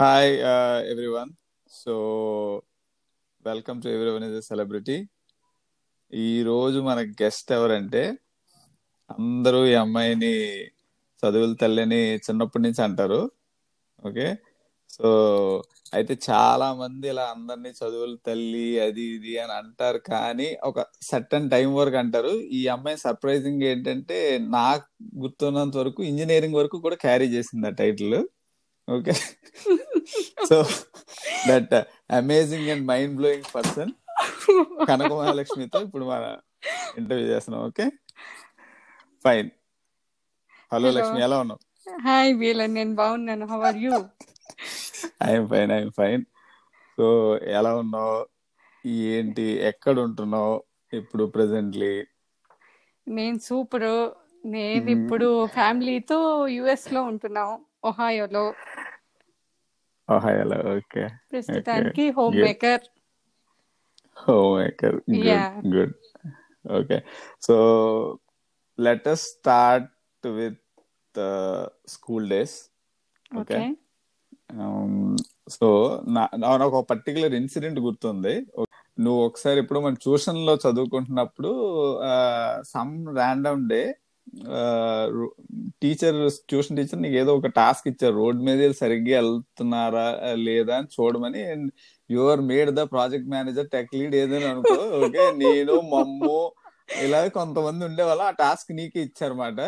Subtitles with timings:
[0.00, 1.30] Hi, uh, everyone.
[1.70, 1.92] So,
[3.44, 4.96] welcome to everyone is celebrity
[6.12, 8.02] ఈ రోజు మన గెస్ట్ ఎవరంటే
[9.10, 10.32] అందరూ ఈ అమ్మాయిని
[11.22, 13.20] చదువుల తల్లిని చిన్నప్పటి నుంచి అంటారు.
[14.08, 14.26] ఓకే
[14.96, 15.08] సో
[15.94, 19.98] అయితే చాలా మంది ఇలా అందరినీ చదువుల తల్లి అది ఇది అని అంటారు.
[20.12, 20.78] కానీ ఒక
[21.10, 22.34] సర్టన్ టైం వరకు అంటారు.
[22.58, 24.18] ఈ అమ్మాయి సర్ప్రైజింగ్ ఏంటంటే
[24.58, 24.88] నాకు
[25.24, 28.18] గుర్తున్నంత వరకు ఇంజనీరింగ్ వరకు కూడా క్యారీ చేసింది ఆ title
[28.88, 29.14] okay
[30.48, 30.56] so
[31.48, 31.72] that
[32.18, 33.92] amazing and mind blowing person
[34.88, 36.24] Kanaka మహాలక్ష్మితో ఇప్పుడు మన
[36.98, 37.86] ఇంటర్వ్యూ చేస్తున్నాం ఓకే
[39.24, 39.48] ఫైన్
[40.72, 40.88] హలో.
[40.90, 41.60] లక్ష్మి ఎలా ఉన్నావు?
[41.86, 43.44] హాయ్ వీలన్ నేను బాగున్నాను.
[43.46, 43.90] How are you
[45.26, 46.22] I'm fine I'm fine
[46.98, 47.06] so
[47.58, 48.16] ఎలా ఉన్నావు?
[49.10, 49.46] ఏంటి?
[49.70, 50.54] ఎక్కడ ఉంటున్నావు
[50.92, 51.92] ఇప్పుడు ప్రెసెంట్లీ
[53.06, 53.88] నేను సూపర్
[54.44, 54.92] నేను Hmm.
[54.96, 56.18] ఇప్పుడు ఫ్యామిలీతో
[56.56, 57.50] యుఎస్లో ఉంటున్నాం.
[57.86, 58.44] ఒహాయోలో
[60.08, 62.04] హలో ఓకే ప్రస్తుతానికి
[62.36, 62.84] homemaker
[64.58, 64.96] homemaker
[65.74, 65.94] good
[66.64, 66.98] okay
[67.40, 67.56] so
[68.78, 69.90] let us start
[70.24, 70.62] with
[71.86, 72.56] school days
[73.32, 73.58] okay
[75.48, 75.68] so
[76.56, 78.34] నాకు ఒక పర్టికులర్ ఇన్సిడెంట్ గుర్తుంది.
[78.98, 81.50] నువ్వు ఒకసారి ఇప్పుడు మన ట్యూషన్లో చదువుకుంటున్నప్పుడు
[82.64, 83.80] some random day
[85.82, 88.14] teacher tuition teacher నీకు ఏదో ఒక టాస్క్ ఇచ్చారు.
[88.14, 91.42] రోడ్ మీద సరిగ్గా వెళ్తున్నారా లేదా అని చూడమని
[92.10, 96.38] your made the project manager tech lead ఏదైనా అనుకో ఓకే నేను మమ్ము
[97.04, 99.60] ఇలా కొంతమంది ఉండేవాళ్ళు ఆ టాస్క్ నీకే ఇచ్చారన్నమాట.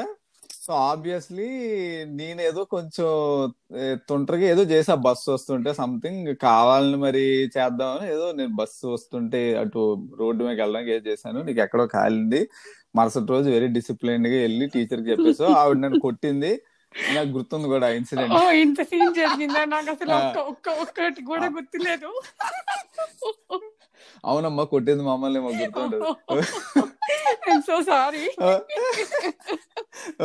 [0.68, 1.46] సో ఆబ్వియస్లీ
[2.20, 3.06] నేను ఏదో కొంచెం
[4.08, 4.94] తొంటరిగా ఏదో చేసా.
[5.06, 7.22] బస్సు వస్తుంటే సంథింగ్ కావాలని మరి
[7.56, 9.82] చేద్దామని ఏదో నేను బస్సు వస్తుంటే అటు
[10.18, 11.42] రోడ్డు మీద వెళ్ళడానికి ఏదో చేశాను.
[11.42, 12.40] నీకు ఎక్కడో కాలింది
[12.96, 16.52] మరుసటి రోజు వెరీ డిసిప్లైన్గా వెళ్ళి టీచర్కి చెప్పేసి ఆవిడ నన్ను కొట్టింది.
[17.14, 19.62] నాకు గుర్తుంది కూడా ఇన్సిడెంట్ ఇంత సీన్ జరిగిందా?
[19.74, 20.14] నాకు అసలు.
[20.20, 22.10] ఒక్క ఒక్క ఒక్కటి కూడా గుర్తులేదు.
[24.24, 25.66] అవునమ్మా కొట్టింది మమ్మల్ని మాకు
[27.62, 28.24] so sorry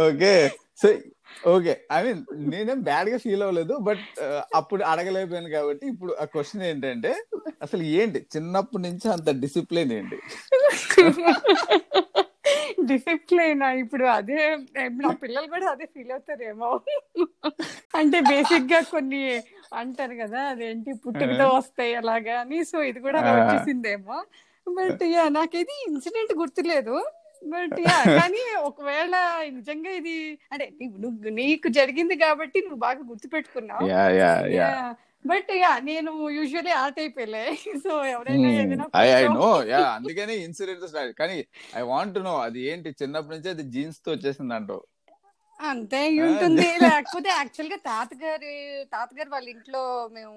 [0.03, 0.33] okay.
[0.81, 0.87] So
[1.49, 1.73] okay.
[1.91, 2.19] I mean
[2.51, 4.03] నేనేం బ్యాడ్గా ఫీల్ అవ్వలేదు బట్
[4.55, 7.11] అప్పుడు అడగలేకపోయాను కాబట్టి ఇప్పుడు ఆ క్వశ్చన్ ఏంటంటే
[7.61, 8.19] అసలు ఏంటి?
[8.35, 10.17] చిన్నప్పటి నుంచి అంత డిసిప్లిన్ ఏంటి?
[12.87, 14.57] డిసిప్లైన్ ఇప్పుడు అదే
[14.87, 16.81] నా పిల్లలు కూడా అదే ఫీల్ అవుతారేమో.
[17.95, 19.41] అంటే బేసిక్గా కొన్ని
[19.73, 22.65] అంటారు కదా అదేంటి పుట్టుకతో వస్తాయి అలాగా అని.
[22.65, 23.19] సో ఇది కూడా.
[23.21, 24.23] వచ్చేసిందేమో.
[24.67, 27.05] బట్ యా నాకేది ఇన్సిడెంట్ గుర్తులేదు.
[27.47, 29.15] బట్ యా కానీ ఒకవేళ
[29.49, 33.87] నిజంగా ఇది అంటే నీకు- నువ్వు నీకు జరిగింది కాబట్టి నువ్వు బాగా గుర్తుపెట్టుకున్నావు.
[35.25, 37.19] బట్ యా నేను యూజువల్లీ ఆ టైప్
[37.83, 41.37] సో ఎవరైనా ఏదైనా ఐ ఐ కొంచెం- నో యా అందుకని ఇన్సిడెంట్ కానీ
[41.75, 42.89] ఐ వాంట్ నో అది ఏంటి?
[43.01, 44.83] చిన్నప్పటి నుంచి అది జీన్స్తో వచ్చేసింది అంటావు.
[45.59, 48.53] అంతే ఉంటుంది లేకపోతే యాక్చువల్గా తాతగారి
[48.91, 50.33] తాతగారు వాళ్ళ ఇంట్లో మేము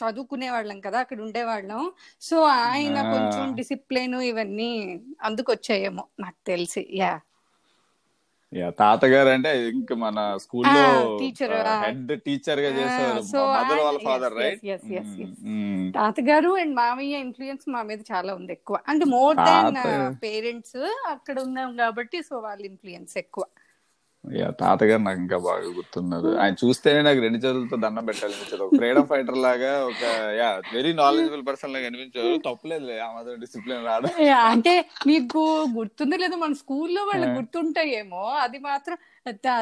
[0.00, 1.82] చదువుకునే వాళ్ళం కదా అక్కడ ఉండేవాళ్ళం.
[2.20, 2.96] సో ఆయన.
[3.12, 4.70] కొంచెం డిసిప్లిన్ ఇవన్నీ
[5.22, 6.84] అందుకు వచ్చాయేమో నాకు తెలిసి.
[6.94, 7.12] యా.
[8.56, 10.82] యా తాతగారు అంటే ఇంకా మన స్కూల్లో
[11.70, 11.74] ఆ.
[11.84, 12.68] హెడ్ టీచర్గా
[13.52, 14.60] మదర్ వాళ్ళ ఫాదర్ రైట్.
[15.94, 19.76] తాతగారు అండ్ మామయ్య ఇన్ఫ్లుయెన్స్ మా మీద చాలా ఉంది ఎక్కువ అంటే మోర్ దాన్
[20.22, 20.78] పేరెంట్స్
[21.10, 23.44] అక్కడ ఉన్నాం కాబట్టి సో వాళ్ళ ఇన్ఫ్లుయెన్స్ ఎక్కువ
[24.34, 26.38] యా తాతగారు నాకు ఇంకా బాగా గుర్తున్నారు.
[26.38, 30.02] ఆయన చూస్తేనే నాకు రెండు చేతులతో దండం పెట్టాలనిపించదు ఒక ఫ్రీడమ్ ఫైటర్ లాగా ఒక
[30.38, 36.36] యా వెరీ నాలెడ్జబుల్ పర్సన్ లాగా అనిపించారు తప్పలేదు ఆ మాత్రం డిసిప్లిన్ రాదు అంటే మీకు గుర్తుందో లేదో
[36.36, 38.24] మన స్కూల్లో వాళ్ళకి గుర్తుంటాయేమో.
[38.24, 38.96] అది మాత్రం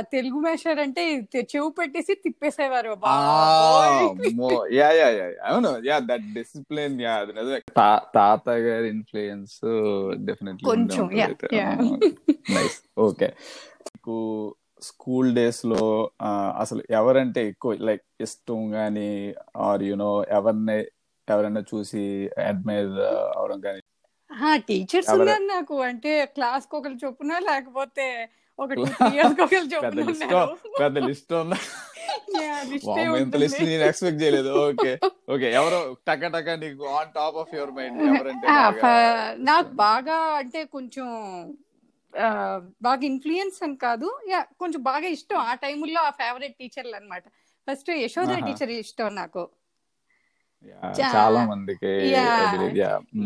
[0.01, 2.97] తెలుగు మేషర్ అంటే చెవు పెట్టేసి తిప్పేసేవారు.
[4.73, 5.83] యా యా యా అవును.
[5.85, 7.59] యా దట్ డిసిప్లిన్ యా అది నిజమే.
[7.59, 9.61] తా- తాతగారి ఇన్ఫ్లుయెన్స్
[10.17, 11.11] డెఫినెట్లీ కొంచెం.
[12.51, 13.33] నైస్ ఓకే
[14.05, 16.11] మీకు స్కూల్ డేస్లో
[16.59, 20.85] అసలు ఎవరంటే ఎక్కువ లైక్ ఇష్టం గానీ ఆర్ యునో ఎవరిని
[21.29, 22.91] ఎవరైనా చూసి అడ్మైర్
[23.37, 23.81] అవడం కానీ
[24.69, 25.81] టీచర్స్ ఉన్నారు నాకు.
[25.81, 28.29] అంటే క్లాస్కి ఒకరు చొప్పున లేకపోతే
[28.59, 28.75] ఒక
[30.81, 31.57] పెద్ద లిస్ట్ ఉందా?
[33.23, 33.65] ఇంత లిస్ట్.
[33.65, 34.69] నేను ఎక్స్పెక్ట్ చేయలేదు.
[34.69, 34.99] Okay
[35.31, 35.53] okay.
[35.53, 38.47] ఎవరో టక టక నీకు on top of your mind ఎవరంటే
[39.45, 41.07] నాకు బాగా అంటే కొంచెం
[42.83, 44.09] బాగా ఇన్ఫ్లుయెన్స్ అని కాదు.
[44.29, 45.39] యా కొంచెం బాగా ఇష్టం.
[45.45, 47.25] ఆ టైముల్లో ఆ ఫేవరెట్ టీచర్లు అన్నమాట.
[47.67, 48.33] ఫస్ట్ యశోద.
[48.47, 49.43] టీచర్ ఇష్టం నాకు.
[51.05, 51.93] చాలా మందికి.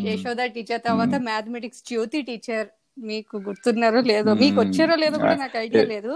[0.06, 2.68] యశోద టీచర్ తర్వాత మ్యాథమెటిక్స్ జ్యోతి టీచర్
[3.02, 4.30] మీకు గుర్తున్నారో లేదో.
[4.42, 6.12] మీకు వచ్చారో లేదో కూడా నాకు ఐడియా లేదు.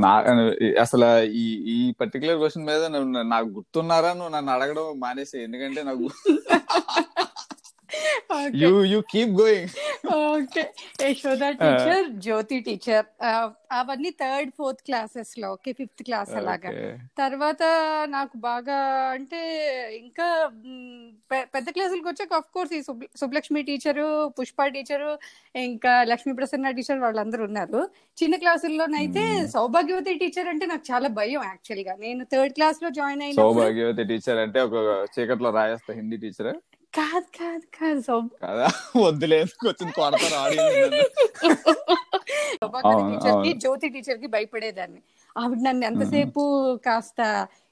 [0.00, 0.10] నా
[0.82, 1.08] అసలు
[1.38, 2.82] ఈ ఈ పర్టికులర్ క్వశ్చన్ మీద
[3.32, 5.36] నాకు గుర్తున్నారా నువ్వు నన్ను అడగడం మానేసి?
[5.42, 6.06] ఎందుకంటే నాకు
[8.38, 8.58] Okay.
[8.62, 9.70] You you keep going
[10.16, 10.62] okay
[11.02, 13.06] Yashoda teacher Jyothi teacher
[13.72, 16.70] అవన్నీ థర్డ్ ఫోర్త్ క్లాసెస్లో ఓకే ఫిఫ్త్ క్లాస్ అలాగా.
[17.18, 17.62] తర్వాత
[18.08, 18.76] నాకు బాగా
[19.10, 19.40] అంటే
[19.98, 20.26] ఇంకా
[21.54, 24.06] పెద్ద క్లాసులకు వచ్చాక ఆఫ్ కోర్స్ ఈ సుబ్- సుబ్బలక్ష్మి టీచరు
[24.38, 25.10] పుష్ప టీచరు
[25.62, 27.82] ఇంకా లక్ష్మీ ప్రసన్న టీచర్ వాళ్ళందరూ ఉన్నారు.
[28.18, 29.24] చిన్న క్లాసుల్లోనైతే.
[29.50, 31.94] సౌభాగ్యవతి టీచర్ అంటే నాకు చాలా భయం యాక్చువల్గా.
[31.98, 34.76] నేను థర్డ్ క్లాస్లో జాయిన్ అయినప్పుడు సౌభాగ్యవతి టీచర్ అంటే ఒక
[35.14, 36.52] చీకట్లో రాయేస్తా హిందీ టీచర్
[36.94, 38.66] కాదు కాదు కాదు సౌ కదా?
[38.96, 40.36] వద్దులేదు కొంచెం కొడతారు
[43.10, 43.52] టీచర్కి.
[43.54, 45.00] జ్యోతి టీచర్కి భయపడేదాన్ని.
[45.36, 46.42] ఆవిడ నన్ను ఎంతసేపు
[46.84, 47.20] కాస్త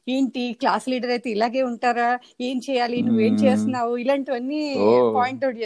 [0.06, 2.08] ఏంటి క్లాస్ లీడర్ అయితే ఇలాగే ఉంటారా?
[2.40, 3.02] ఏం చేయాలి?
[3.02, 3.42] నువ్వేం మ్మ్.
[3.44, 3.96] చేస్తున్నావు?
[3.96, 4.60] ఇలాంటివన్నీ
[5.14, 5.58] పాయింట్ అవుట్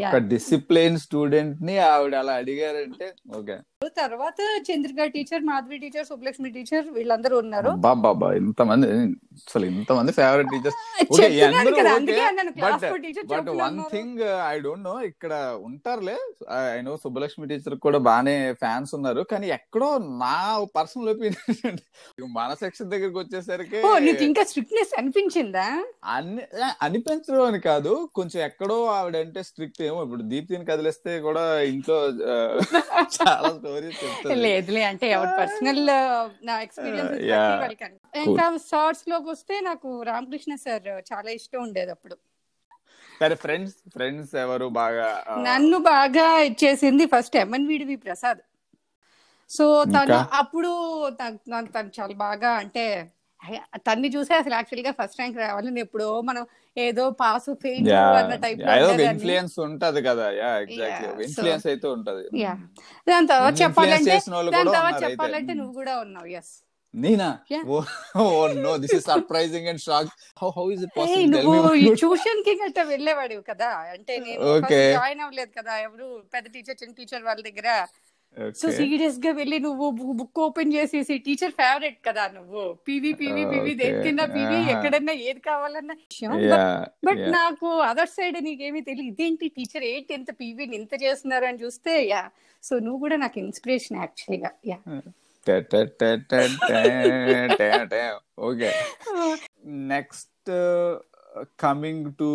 [0.00, 3.06] ఒక డిసిప్లైన్ స్టూడెంట్ని ఆవిడ అలా అడిగారంటే
[3.38, 3.56] ఓకే.
[3.98, 7.70] తర్వాత Chandrika teacher Madhavi teacher Subbalakshmi teacher వీళ్ళందరూ ఉన్నారు.
[8.02, 8.88] బాబా ఇంతమంది
[9.42, 10.78] అసలు ఇంతమంది favourite teachers
[13.30, 15.32] but one thing I don't know ఇక్కడ
[15.68, 16.16] ఉంటారులే.
[16.70, 19.90] ఐ నో సుబ్బలక్ష్మి టీచర్ కూడా బానే ఫ్యాన్స్ ఉన్నారు కానీ ఎక్కడో
[20.22, 20.34] నా
[20.76, 21.78] పర్సనల్ ఒపీనియన్
[22.36, 25.66] మన సెక్షన్ దగ్గరికి వచ్చేసరికి నీకు ఇంకా స్ట్రిక్ట్నెస్ అనిపించిందా?
[26.14, 26.42] అన్ని
[26.84, 29.98] అనిపించడం అని కాదు కొంచెం ఎక్కడో ఆవిడంటే స్ట్రిక్ట్ ఏమో.
[30.06, 31.96] ఇప్పుడు దీప్తిని కదిలిస్తే కూడా ఇంట్లో
[32.28, 32.36] ఆ,
[33.16, 33.48] చాలా
[33.82, 35.80] చెప్తారు లేదులే అంటే ఎవరి పర్సనల్
[36.46, 37.14] నా ఎక్స్పీరియన్స్.
[38.24, 42.16] ఇంకా షార్ట్స్లోకి వస్తే నాకు రామకృష్ణ సార్ చాలా ఇష్టం ఉండేది అప్పుడు.
[43.20, 45.08] సరే ఫ్రెండ్స్ ఫ్రెండ్స్ ఎవరు బాగా
[45.48, 48.42] నన్ను బాగా ఇచ్చేసింది first MN VDV Prasad.
[49.50, 50.18] So తను?
[50.32, 50.70] అప్పుడు
[51.74, 52.86] తను చాలా బాగా అంటే
[53.86, 56.44] తన్ని చూసే అసలు యాక్చువల్గా ఫస్ట్ ర్యాంక్ రావాలని ఎప్పుడో మనం
[56.76, 57.88] ఏదో పాస్ ఫెయిల్
[58.20, 58.60] అన్న టైప్
[59.06, 60.26] ఇన్ఫ్లుయెన్స్ ఉంటది కదా.
[60.40, 62.22] యా ఎగ్జాక్ట్లీ ఇన్ఫ్లుయెన్స్ అయితే ఉంటది.
[62.44, 62.54] యా.
[63.06, 64.16] దాని తర్వాత చెప్పాలంటే
[64.56, 64.96] దాని తర్వాత.
[65.06, 66.52] చెప్పాలంటే నువ్వు కూడా ఉన్నావు ఎస్
[66.94, 67.28] నేనా.
[68.22, 68.26] ఓ
[68.58, 70.10] no this is surprising and shock
[70.42, 73.70] how how is it ఏయ్, నువ్వు ట్యూషన్కి గట్ట వెళ్ళేవాడివి కదా.
[73.94, 74.50] అంటే నేను.
[74.96, 75.74] జాయిన్ అవ్వలేదు కదా.
[75.86, 77.68] ఎవరు పెద్ద టీచర్ చిన్న టీచర్ వాళ్ళ దగ్గర
[78.60, 79.86] సో సీరియస్గా వెళ్ళి నువ్వు
[80.20, 82.64] బుక్ ఓపెన్ చేసేసి టీచర్ ఫేవరెట్ కదా నువ్వు.
[82.88, 83.72] PV PV PV.
[83.82, 84.58] దేనికన్నా పివి.
[84.74, 85.94] ఎక్కడన్నా ఏది కావాలన్నా.
[87.06, 91.94] బట్ నాకు అదర్ సైడ్ నీకేమీ తెలియదు ఇదేంటి టీచర్ ఏంటి ఎంత పీవీని ఇంత చేస్తున్నారు అని చూస్తే
[92.12, 92.22] యా
[92.62, 94.78] సో నువ్వు కూడా నాకు ఇన్స్పిరేషన్ యాక్చువల్గా ya
[98.46, 98.70] okay
[99.92, 100.50] next
[101.58, 102.30] coming to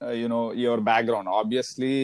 [0.00, 1.94] you know your background obviously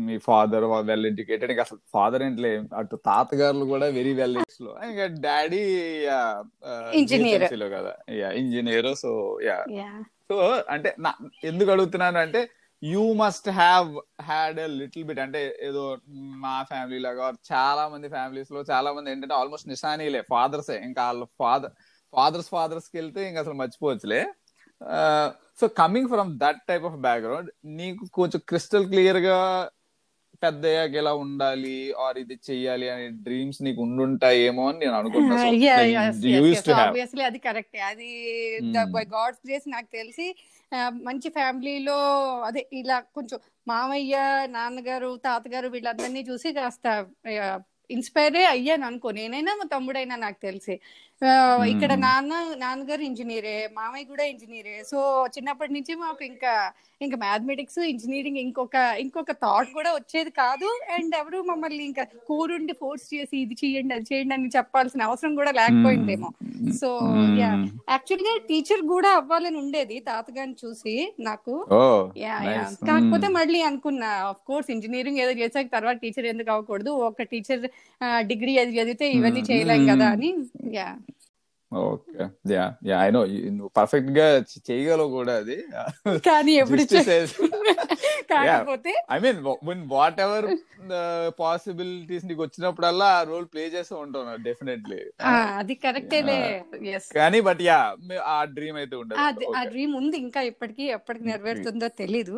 [0.00, 2.50] me father well educated ఇంకా అసలు ఫాదర్ ఏంట్లే
[2.80, 4.42] అటు తాతగారులు కూడా వెరీ వెల్లో
[4.88, 5.62] ఇంకా డాడీ
[7.00, 7.40] Engineer.
[7.74, 7.92] కదా.
[8.20, 9.10] Ya engineer so
[9.48, 9.90] ya ya
[10.30, 10.36] so
[10.74, 11.10] అంటే నా
[11.44, 12.40] ఎందుకు అడుగుతున్నాను అంటే
[12.82, 13.90] you must have
[14.22, 15.82] had a little bit అంటే ఏదో
[16.42, 21.74] మా ఫ్యామిలీ లాగా చాలా మంది ఫ్యామిలీస్లో చాలా మంది ఏంటంటే ఆల్మోస్ట్ నిశానీలే ఫాదర్సే ఇంకా వాళ్ళ ఫాదర్
[22.12, 24.20] ఫాదర్స్ ఫాదర్స్కి వెళ్తే ఇంకా అసలు మర్చిపోవచ్చులే.
[25.58, 27.48] So coming from that type of background
[27.78, 29.38] నీకు కొంచెం క్రిస్టల్ క్లియర్గా
[30.42, 35.44] పెద్ద అయ్యాక ఇలా ఉండాలి ఆర్ ఇది చెయ్యాలి అనే డ్రీమ్స్ నీకు ఉండుంటాయేమో అని నేను అనుకుంటున్నాను
[37.28, 38.10] అది కరెక్ట్ అది.
[38.94, 40.26] బై గాడ్స్ గ్రేస్ నాకు తెలిసి
[41.08, 41.98] మంచి ఫ్యామిలీలో
[42.44, 44.14] అదే ఇలా కొంచెం మామయ్య
[44.48, 46.86] నాన్నగారు తాతగారు వీళ్ళందరినీ చూసి కాస్త
[47.90, 49.08] ఇన్స్పైర్ అయ్యాను అనుకో.
[49.10, 50.74] నేనైనా మా తమ్ముడైనా నాకు తెలిసి.
[51.66, 51.94] ఇక్కడ.
[51.96, 56.52] నాన్న నాన్నగారు ఇంజనీరే మామయ్య కూడా ఇంజనీరే సో చిన్నప్పటి నుంచి మాకు ఇంకా
[57.00, 60.68] ఇంకా మ్యాథమెటిక్స్ ఇంజనీరింగ్ ఇంకొక ఇంకొక థాట్ కూడా వచ్చేది కాదు.
[60.96, 65.52] అండ్ ఎవరు మమ్మల్ని ఇంకా కూరుండి ఫోర్స్ చేసి ఇది చేయండి అది చేయండి అని చెప్పాల్సిన అవసరం కూడా
[65.60, 66.30] లేకపోయిందేమో.
[66.80, 66.90] సో
[67.40, 67.50] యా
[67.94, 70.94] యాక్చువల్గా టీచర్ కూడా అవ్వాలని ఉండేది తాతగారిని చూసి
[71.28, 71.56] నాకు.
[72.24, 77.28] యా యా కాకపోతే మళ్ళీ అనుకున్నా ఆఫ్ కోర్స్ ఇంజనీరింగ్ ఏదో చేసాక తర్వాత టీచర్ ఎందుకు అవ్వకూడదు ఒక
[77.34, 77.64] టీచర్
[78.32, 79.44] డిగ్రీ అది చదివితే ఇవన్నీ.
[79.50, 80.30] చేయలేం కదా అని.
[80.78, 80.88] Ya
[81.72, 82.24] okay.
[82.50, 83.20] Ya ya I know
[83.54, 84.26] నువ్వు పర్ఫెక్ట్గా
[84.68, 85.56] చేయగలవు కూడా అది.
[86.26, 86.82] కానీ ఎప్పుడు
[88.30, 89.82] కాకపోతే I mean when
[90.24, 90.46] whatever
[91.40, 96.38] possibilities నీకు వచ్చినప్పుడల్లా ఆ రోల్ ప్లే చేస్తూ ఉంటాను డెఫినెట్లీ ఆ, అది కరెక్టేలే
[97.16, 97.78] కానీ బట్ యా
[98.30, 100.18] ఆ డ్రీమ్ అయితే ఆ ఉండదు డ్రీమ్ ఉంది.
[100.26, 102.36] ఇంకా ఇప్పటికి ఎప్పటికి నెరవేరుతుందో తెలీదు.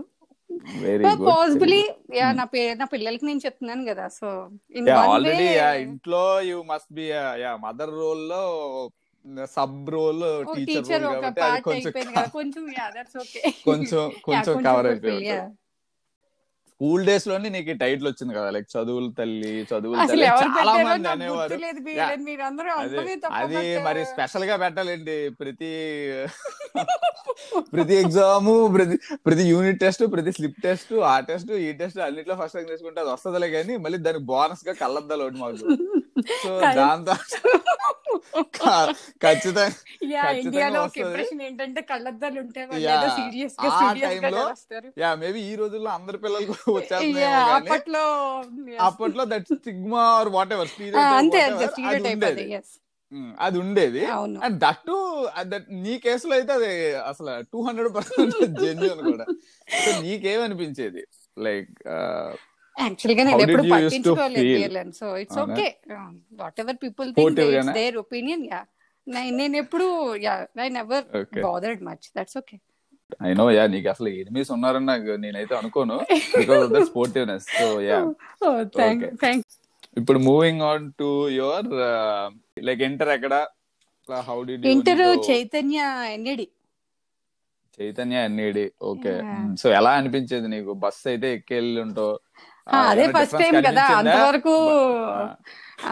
[1.29, 1.81] పాసిబిలీ
[2.17, 4.05] యా నా పే నా పిల్లలకి నేను చెప్తున్నాను కదా.
[4.19, 4.29] సో
[5.07, 5.49] ఆల్రెడీ
[5.83, 7.07] ఇంట్లో you must be
[7.43, 8.43] ya mother రోల్లో
[9.53, 10.23] సబ్ రోల్
[10.69, 10.85] టీచర్
[11.65, 11.93] కొంచెం
[13.67, 15.25] కొంచెం కొంచెం కవర్ అయిపోయింది
[16.81, 20.27] స్కూల్ డేస్లోనే నీకు టైటిల్ వచ్చింది కదా లైక్ చదువుల తల్లి చదువుల తల్లి.
[20.59, 21.57] చాలా మంది అనేవారు.
[23.39, 23.57] అదే
[23.87, 25.17] మరి స్పెషల్గా పెట్టాలండి.
[25.41, 25.71] ప్రతి
[27.75, 32.57] ప్రతి ఎగ్జామ్ ప్రతి ప్రతి యూనిట్ టెస్ట్ ప్రతి స్లిప్ టెస్ట్ ఆ టెస్ట్ ఈ టెస్ట్ అన్నిట్లో ఫస్ట్
[32.57, 35.67] ర్యాంక్ తీసుకుంటే అది వస్తుందిలే కానీ మళ్ళీ దానికి బోనస్గా కళ్ళద్దాలు ఒకటి మాకు.
[36.45, 36.61] సో.
[36.61, 37.15] దాంతో
[39.23, 40.99] ఖచ్చితంగా ఇండియాలో ఒక.
[40.99, 42.67] ఇంప్రెషన్ ఏంటంటే కళ్ళద్దాలు ఉంటే
[43.09, 43.71] సీరియస్గా
[44.99, 46.79] యా మేబీ ఈ రోజుల్లో అందరి పిల్లలకు
[47.55, 48.05] అప్పట్లో.
[48.81, 50.69] అప్పట్లో that stigma or whatever
[53.39, 54.07] అది ఉండేది.
[54.07, 59.25] అండ్ దట్ టు దట్ నీ కేసులో అయితే అది అసలు టూ హండ్రెడ్ పర్సెంట్ జెన్యున్ కూడా.
[59.85, 61.05] సో నీకేమనిపించేది?
[61.39, 61.89] లైక్
[62.79, 65.39] యాక్చువల్గా నేను ఎప్పుడు పట్టించుకోలేదు so it's?
[65.45, 65.67] Okay
[66.65, 67.73] whatever people think it's?
[67.79, 68.61] Their opinion ya
[69.41, 69.87] నేను ఎప్పుడు
[70.25, 71.05] ya I never
[71.47, 72.57] bothered much that's okay
[73.27, 75.97] I know ya నీకు అసలు ఎనిమిస్ ఉన్నారని నాకు నేనైతే అనుకోను.
[76.39, 77.99] Because of the sportiveness so yeah
[79.97, 81.09] ఇప్పుడు moving on to
[81.39, 81.69] your
[82.69, 83.35] like inter ఎక్కడ?
[84.09, 85.79] How the inter Chaitanya
[86.13, 86.47] NED
[87.79, 89.13] Chaitanya NED okay.
[89.61, 90.73] So ఎలా అనిపించేది నీకు?
[90.85, 92.15] బస్ అయితే ఎక్కెళ్ళి ఉంటావు
[92.89, 94.55] అదే ఫస్ట్ టైం కదా అంతవరకు.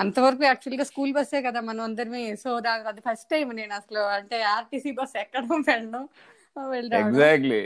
[0.02, 2.22] అంతవరకు యాక్చువల్గా స్కూల్ బస్సే కదా మనం అందరిమి.
[2.42, 2.48] సో
[2.92, 6.04] అది ఫస్ట్ టైం నేను అసలు అంటే ఆర్టీసీ బస్ ఎక్కడం వెళ్ళడం
[7.00, 7.60] ఎగ్జాక్ట్లీ.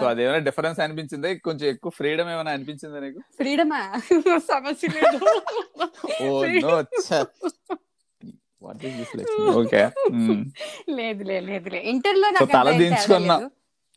[0.00, 1.30] సో అదేమైనా డిఫరెన్స్ అనిపించిందా?
[1.46, 3.20] కొంచెం ఎక్కువ ఫ్రీడమ్ ఏమైనా అనిపించిందా నీకు?
[3.38, 3.80] ఫ్రీడమా
[4.52, 5.18] సమస్య లేదు.
[6.24, 6.28] ఓ
[6.66, 6.74] no
[8.62, 9.82] what is this okay
[10.98, 13.36] లేదు లేదు లేదు ఇంటర్లో తల దించుకున్నా.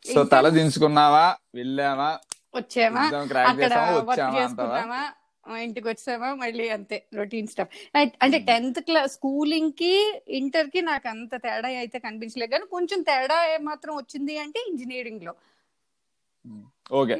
[0.05, 1.25] సో తల దించుకున్నావా?
[1.59, 2.11] వెళ్ళావా?
[2.55, 3.03] వచ్చామా?
[3.51, 3.73] అక్కడ
[4.09, 5.03] వర్క్ చేసుకున్నామా
[5.65, 6.29] ఇంటికి వచ్చామా?
[6.41, 7.71] మళ్ళీ అంతే రొటీన్ స్టఫ్
[8.23, 9.93] అంటే టెన్త్ క్లాస్ స్కూలింగ్కి
[10.39, 12.51] ఇంటర్కి నాకు అంత తేడా అయితే కనిపించలేదు.
[12.55, 13.37] కానీ కొంచెం తేడా
[13.69, 15.33] మాత్రం వచ్చింది అంటే ఇంజనీరింగ్లో.
[17.01, 17.17] ఓకే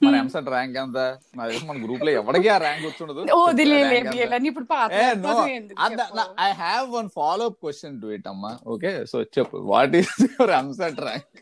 [0.00, 0.98] మన ఎంసెట్ ర్యాంక్ ఎంత?
[1.36, 3.20] నాకు తెలిసి మన గ్రూప్లో ఎవరికి ఆ rank వచ్చిండదు.
[6.18, 6.24] No?
[6.46, 8.52] I have one follow up question to it అమ్మా.
[8.74, 9.56] ఓకే సో చెప్పు.
[9.72, 11.38] What is your EAMCET rank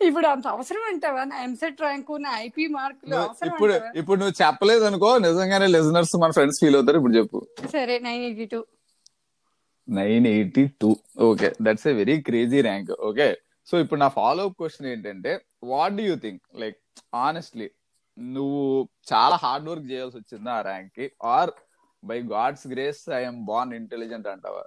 [0.00, 1.22] ఇప్పుడు అంత అవసరం అంటావా?
[1.24, 6.30] నా ఎంసెట్ ర్యాంకు నా ఐపీ మార్కులు అవసరం ఇప్పుడు ఇప్పుడు నువ్వు చెప్పలేదు అనుకో నిజంగానే లిజనర్స్ మన
[6.36, 7.38] ఫ్రెండ్స్ ఫీల్ అవుతారు ఇప్పుడు చెప్పు.
[7.74, 8.60] సరే nine eighty two.
[9.88, 10.90] Nine eighty two.
[11.28, 13.28] Okay that's a very crazy rank okay
[13.68, 15.32] so ఇప్పుడు నా ఫాలో అప్ క్వశ్చన్ ఏంటంటే
[15.70, 16.78] what do you think like
[17.22, 17.68] honestly
[18.16, 18.62] నువ్వు
[19.10, 21.52] చాలా హార్డ్ వర్క్ చేయాల్సి వచ్చిందా ఆ ర్యాంక్కి or
[22.02, 24.62] by God's grace I'm born intelligent అంటావా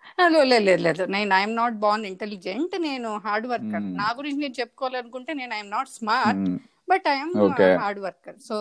[0.46, 3.96] లేదు లేదు నేను ఐఎమ్ నాట్ బాన్ ఇంటెలిజెంట్ నేను హార్డ్ వర్కర్ Hmm.
[4.02, 6.58] నా గురించి నేను చెప్పుకోవాలనుకుంటే నేను I'm not smart Hmm.
[6.88, 7.34] But I'm.
[7.82, 8.56] Hard worker so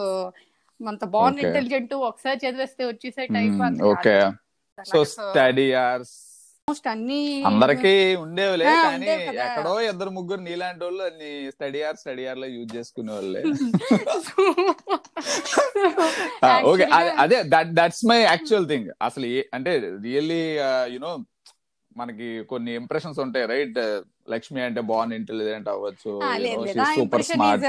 [0.81, 1.39] అంత బాన్.
[1.45, 3.81] ఇంటెలిజెంట్ ఒకసారి చదివేస్తే వచ్చేసే type Hmm.
[3.91, 4.17] Okay
[4.79, 6.17] so study hours
[6.69, 9.07] almost అన్ని అందరికి ఉండేవిలే కానీ.
[9.45, 13.41] ఎక్కడో ఇద్దరు ముగ్గురు నీలాంటి వాళ్ళు అన్ని స్టడీ ఆర్ స్టడీ ఆర్లో యూజ్ చేసుకునే వాళ్ళే.
[16.71, 16.85] ఓకే.
[17.23, 19.27] అదే that that's my actual thing అసలు
[19.57, 19.73] అంటే
[20.07, 20.41] రియల్లీ
[20.95, 21.11] యునో
[21.97, 23.79] మనకి కొన్ని ఇంప్రెషన్స్ ఉంటాయి రైట్
[24.31, 26.13] లక్ష్మి అంటే బాన్ ఇంటెలిజెంట్ అవ్వచ్చు.
[26.95, 27.65] Super smart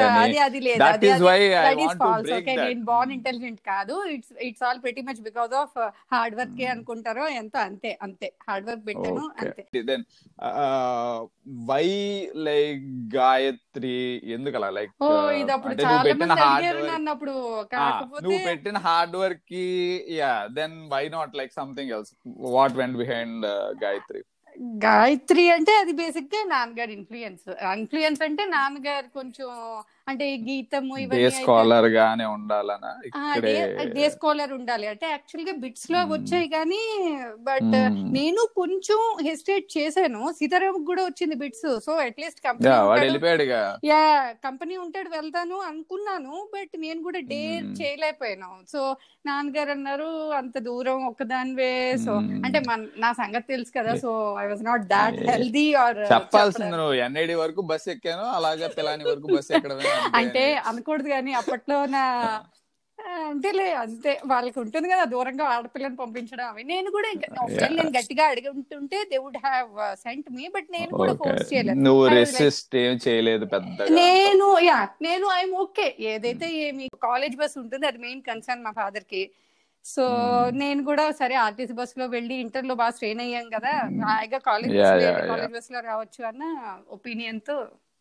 [0.84, 4.34] that is why I that want to break okay నేను దట్ బాన్ ఇంటెలిజెంట్ కాదు it's
[4.48, 5.76] it's all very much because of
[6.14, 8.28] hard work అనుకుంటారో ఎంతో అంతే అంతే.
[8.48, 9.82] హార్డ్ వర్క్ పెట్టాను అంతే.
[9.90, 10.06] దెన్
[11.70, 11.86] వై
[12.48, 12.84] లైక్
[13.16, 13.96] గాయత్రి
[14.36, 15.10] ఎందుకు అలా లైక్ ఓ
[15.42, 19.66] ఇది అప్పుడు చాలా పెట్టిన మంది హార్డ్ అడిగారు వర్క్ నన్ను అప్పుడు నువ్వు కాకపోతే పెట్టిన హార్డ్ వర్క్కి
[20.18, 22.12] ya then why not like something else
[22.56, 23.46] what went behind
[23.84, 24.22] Gayatri?
[24.62, 27.46] Gayatri అంటే అది బేసిక్గా నాన్నగారి ఇన్ఫ్లుయెన్స్
[27.78, 29.50] ఇన్ఫ్లుయెన్స్ అంటే నాన్నగారు కొంచెం
[30.12, 32.96] అంటే గీతము డే ఇవన్నీ స్కాలర్ గానే ఉండాలనా?
[33.40, 34.88] డే డే స్కాలర్ ఉండాలి.
[34.88, 36.00] అంటే యాక్చువల్గా బిట్స్లో.
[36.00, 37.66] వచ్చాయి కానీ బట్.
[38.14, 40.34] నేను కొంచెం హెసిటేట్ చేశాను.
[40.40, 41.80] సీతారాం కూడా వచ్చింది BITS.
[41.86, 42.70] So at least company
[43.86, 46.48] ya company ఉంటాడు వెళ్తాను అనుకున్నాను.
[46.54, 47.82] బట్ నేను కూడా Hmm.
[47.82, 48.72] చేయలేకపోయాను.
[48.72, 51.98] సో నాన్నగారు అన్నారు అంత దూరం ఒక్కదానివే.
[52.06, 52.12] సో.
[52.12, 52.62] అంటే
[52.98, 53.96] నా సంగతి తెలుసు కదా.
[53.96, 55.16] So I was not that.
[55.16, 56.94] Healthy or చెప్పాల్సింది నువ్వు.
[56.94, 58.24] ఎన్ఐడి వరకు బస్ ఎక్కాను.
[58.24, 59.76] అలాగే పిలాని వరకు బస్ ఎక్కడమే.
[59.76, 60.64] అంతే అంటే అని.
[60.70, 62.04] అనకూడదు కానీ అప్పట్లో నా
[63.24, 68.50] అంతేలే అంతే వాళ్ళకి ఉంటుంది కదా దూరంగా ఆడపిల్లని పంపించడం అవి నేను కూడా ఒకవేళ నేను గట్టిగా అడిగి
[68.54, 69.70] ఉంటుంటే they would have
[70.04, 71.14] sent me but నేను కూడా.
[71.22, 73.46] ఫోర్స్ చేయలేదు నువ్వు రెసిస్ట్ ఏం చేయలేదు
[74.00, 79.24] నేను యా నేను ఐఎమ్ ఓకే ఏదైతే ఏమి కాలేజ్ బస్ ఉంటుంది అది మెయిన్ కన్సర్న్ మా ఫాదర్కి
[79.86, 80.58] సో Hmm.
[80.58, 84.02] నేను కూడా సరే ఆర్టీసీ బస్లో వెళ్ళి ఇంటర్లో బాగా స్ట్రెయిన్ అయ్యాం కదా Hmm.
[84.06, 84.74] హాయిగా కాలేజ్.
[85.30, 86.44] కాలేజ్ బస్లో రావచ్చు అన్న
[86.96, 87.56] ఒపీనియన్తో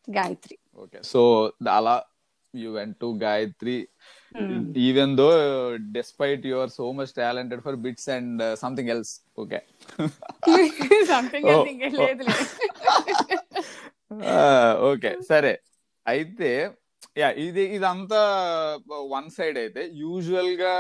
[0.09, 0.57] గాయత్రి.
[0.83, 0.99] ఓకే.
[1.13, 1.21] సో
[1.79, 1.97] అలా
[2.55, 3.77] you went to Gayatri.
[4.89, 5.29] Even though
[5.97, 9.61] despite your so much talented for BITS and something else okay
[14.91, 15.53] okay సరే.
[16.07, 16.51] అయితే
[17.21, 18.21] యా ఇది ఇదంతా
[19.15, 20.75] వన్ సైడ్ అయితే యూజువల్గా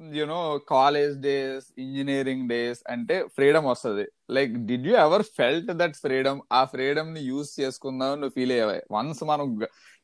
[0.00, 4.04] you know college days engineering days అంటే ఫ్రీడమ్ వస్తుంది.
[4.30, 8.80] Like did you ever felt that freedom ఆ ఫ్రీడమ్ని యూస్ చేసుకుందాం నువ్వు ఫీల్ అయ్యావా?
[8.90, 9.60] వన్స్ మనం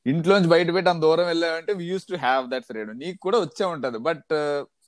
[0.06, 3.64] ఇంట్లోంచి బయట పెట్టి అంత దూరం వెళ్ళామంటే we use to have that freedom నీకు కూడా వచ్చే
[3.66, 3.98] ఉంటది.
[3.98, 4.32] బట్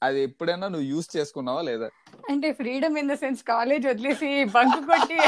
[0.02, 1.88] అది ఎప్పుడైనా నువ్వు యూస్ చేసుకున్నావా లేదా?
[2.30, 5.18] అంటే freedom in the sense college వదిలేసి బంక్ కొట్టి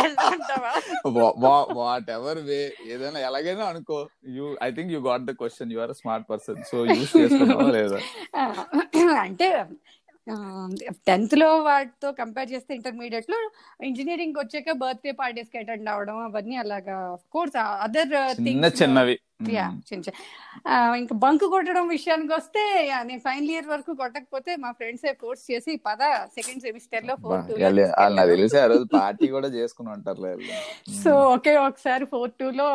[1.79, 4.09] వాట్ ఎవర్ వే ఏదైనా ఎలాగైనా అనుకో.
[4.29, 5.73] You I think you got the question.
[5.73, 6.63] You are smart person.
[6.71, 8.01] So use చేసుకున్నావా లేదా?
[9.25, 9.65] అంటే
[11.07, 13.39] టెన్త్లో వాటితో కంపేర్ చేస్తే ఇంటర్మీడియట్లో
[13.85, 16.97] ఇంజనీరింగ్ వచ్చాక బర్త్డే పార్టీస్కి అటెండ్ అవడం అవన్నీ అలాగా
[17.33, 18.15] కోర్స్ అదర్
[18.49, 19.17] చిన్న చిన్నవి.
[20.97, 22.63] ఇంకా బంక్ కొట్టడం విషయానికి వస్తే
[23.05, 26.03] నేను ఫైనల్ ఇయర్ వరకు కొట్టకపోతే మా ఫ్రెండ్స్ కోర్స్ చేసి పద
[26.37, 30.21] సెకండ్ సెమిస్టర్లో ఫోర్ టూ వాళ్ళు నాకు తెలిసి ఆ రోజు పార్టీ కూడా చేసుకుని ఉంటారు
[31.03, 32.69] సో ఒకే ఒకసారి ఫోర్ టూ లో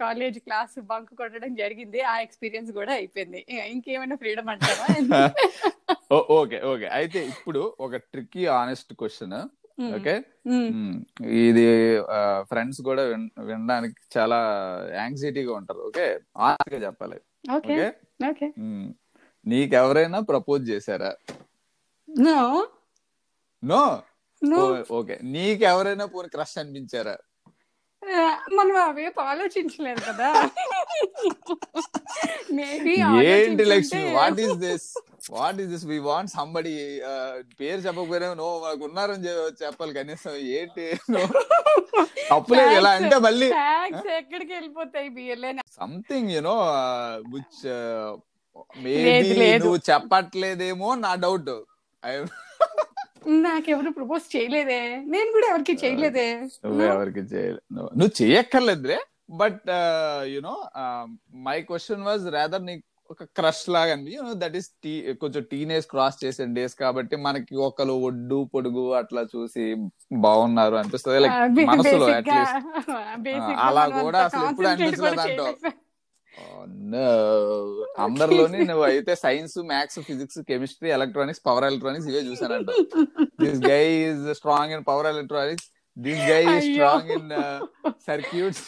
[0.00, 2.00] కాలేజ్ క్లాస్ బంక్ కొట్టడం జరిగింది.
[2.02, 3.42] ఆ ఎక్స్పీరియన్స్ కూడా అయిపోయింది.
[3.48, 4.86] ఇక ఇంకేమైనా ఫ్రీడమ్ అంటారా
[6.12, 6.86] ఓకే ఓకే.
[6.86, 9.32] అయితే ఇప్పుడు ఒక ట్రిక్కీ ఆనెస్ట్ క్వశ్చన్
[9.94, 10.22] ఓకే?
[11.26, 12.00] ఇది
[12.42, 14.38] ఫ్రెండ్స్ కూడా విన్- వినడానికి చాలా
[14.94, 15.78] యాంగ్జైటీగా ఉంటారు.
[15.78, 16.18] ఓకే?
[16.36, 17.20] ఆనెస్ట్గా చెప్పాలి.
[17.72, 17.90] ఓకే.
[19.46, 21.14] నీకెవరైనా ప్రపోజ్ చేశారా?
[22.18, 22.68] నో.
[23.64, 24.02] నో?
[24.44, 24.84] నో.
[24.90, 25.18] ఓకే.
[25.22, 27.16] నీకెవరైనా పోనీ క్రష్ అనిపించారా?
[28.58, 30.28] మనం అవేపు ఆలోచించలేదు కదా.
[32.58, 32.94] మేబీ
[33.32, 34.02] ఏంటి Lakshmi?
[34.16, 34.86] What is this
[35.36, 36.74] what is this we want somebody
[37.60, 39.24] పేరు చెప్పకపోయినా నో మాకు ఉన్నారని
[39.62, 40.34] చెప్పాలి కనీసం.
[40.58, 40.86] ఏంటి.
[42.30, 43.48] తప్పులేదు ఇలా అంటే మళ్ళీ
[44.18, 45.08] ఎక్కడికి వెళ్ళిపోతాయి?
[45.18, 46.56] Blah something you know
[47.34, 47.62] which
[48.84, 49.34] maybe.
[49.64, 51.54] నువ్వు చెప్పట్లేదేమో నా డౌట్
[53.28, 54.96] నాకెవరు ప్రపోజ్ చేయలేదే.
[54.96, 56.34] నేను కూడా ఎవరికి చేయలేదే.
[56.34, 58.98] నువ్వు ఎవరికి చేయలేదు నువ్వు- చేయక్కర్లేదులే
[59.30, 59.62] but
[60.22, 60.64] you know
[61.34, 65.86] my question was rather నీకు ఒక క్రష్ లాగా అండి యూనో దట్ ఈస్ టీ కొంచెం టీనేజ్
[65.86, 69.76] క్రాస్ చేసే డేస్ కాబట్టి మనకి ఒకరు ఒడ్డు పొడుగు అట్లా చూసి
[70.12, 71.18] బాగున్నారు అనిపిస్తుంది.
[71.18, 75.83] లైక్ మనసులో అట్లీస్ట్ అలా కూడా అసలు ఎప్పుడు అనిపించలేదు అంటావు.
[78.04, 82.70] అందరిలోని నువ్వు అయితే science maths physics chemistry electronics power electronics ఇవే చూసానంట
[83.42, 86.62] this guy is strong in power electronics this guy అయ్యో.
[86.68, 87.28] Strong in
[88.08, 88.64] circuits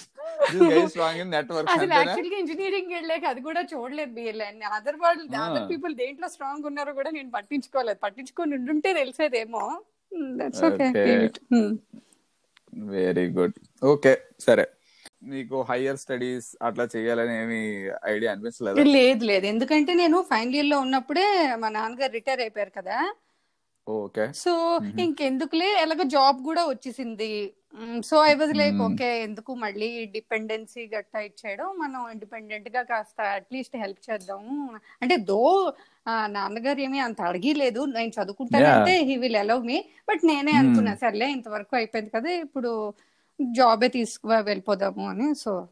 [0.50, 2.02] this guy strong in networks అసలు అంతేనా?
[2.02, 5.24] యాక్చువల్గా ఇంజనీరింగ్ వెళ్ళాక అది కూడా చూడలేదు బిఎల్ఏ అదర్ వాళ్ళు.
[5.46, 8.00] అదర్ పీపుల్ దేంట్లో స్ట్రాంగ్ ఉన్నారో కూడా నేను పట్టించుకోలేదు.
[8.06, 9.64] పట్టించుకొని ఉండుంటే తెలిసేదేమో.
[10.40, 11.16] That's okay Okay.
[12.90, 13.56] Very good
[13.90, 14.12] okay
[14.46, 14.64] సరే.
[15.26, 17.60] నీకు హయ్యర్ స్టడీస్ అట్లా చేయాలని ఏమి
[18.06, 18.82] ఐడియా అనిపించలేదు?
[18.96, 19.46] లేదు లేదు.
[19.46, 22.98] ఎందుకంటే నేను ఫైనల్ ఇయర్లో ఉన్నప్పుడే మా నాన్నగారు రిటైర్ అయిపోయారు కదా.
[23.86, 24.24] ఓకే.
[24.36, 24.52] సో.
[25.00, 27.30] ఇంకెందుకులే ఎలాగో జాబ్ కూడా వచ్చేసింది.
[28.04, 28.78] So I was like.
[28.82, 31.68] Okay ఎందుకు మళ్ళీ డిపెండెన్సీ గట్టా ఇచ్చేయడం?
[31.78, 34.56] మనం ఇండిపెండెంట్గా కాస్త అట్లీస్ట్ హెల్ప్ చేద్దాము
[35.02, 35.40] అంటే దో
[36.36, 37.84] నాన్నగారు ఏమీ అంత అడిగిలేదు.
[37.92, 40.54] నేను చదువుకుంటానంటే he will allow me but నేనే.
[40.60, 42.72] అనుకున్నా సర్లే ఇంతవరకు అయిపోయింది కదా ఇప్పుడు
[43.42, 45.68] జాబే తీసుకు వెళ్ళిపోదాము అని సో.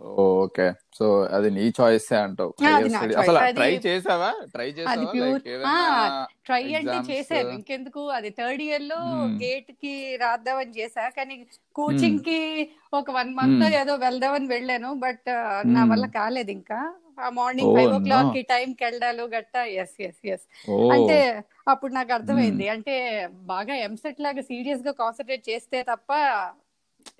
[0.00, 0.72] ఓకే.
[0.94, 2.54] సో అది నీ చాయిస్ అంటావు.
[3.18, 4.34] అసలు ట్రై చేసావా?
[4.54, 6.26] ట్రై చేసావా?
[6.46, 7.48] ట్రై అంటే చేశాను.
[7.48, 8.08] ఇంకెందుకు?
[8.08, 9.42] అది థర్డ్ ఇయర్లో Hmm.
[9.42, 11.08] గేట్కి రాద్దామని చేశా.
[11.08, 13.74] కానీ కోచింగ్కి ఒక వన్ మంత్ Hmm.
[13.74, 14.94] ఏదో వెళ్దామని వెళ్ళాను.
[14.94, 15.30] బట్
[15.66, 15.92] నా Hmm.
[15.92, 16.94] వల్ల కాలేదు ఇంకా.
[17.20, 18.30] ఆ మార్నింగ్ ఫైవ్ ఓ క్లాక్.
[18.34, 19.64] కి టైం కి వెళ్ళాలి గట్టా.
[19.82, 20.76] Yes yes yes oh.
[20.90, 21.18] అంటే
[21.68, 22.68] అప్పుడు నాకు అర్థమైంది.
[22.68, 22.96] అంటే
[23.46, 26.10] బాగా ఎంసెట్ లాగా సీరియస్గా కాన్సన్ట్రేట్ చేస్తే తప్ప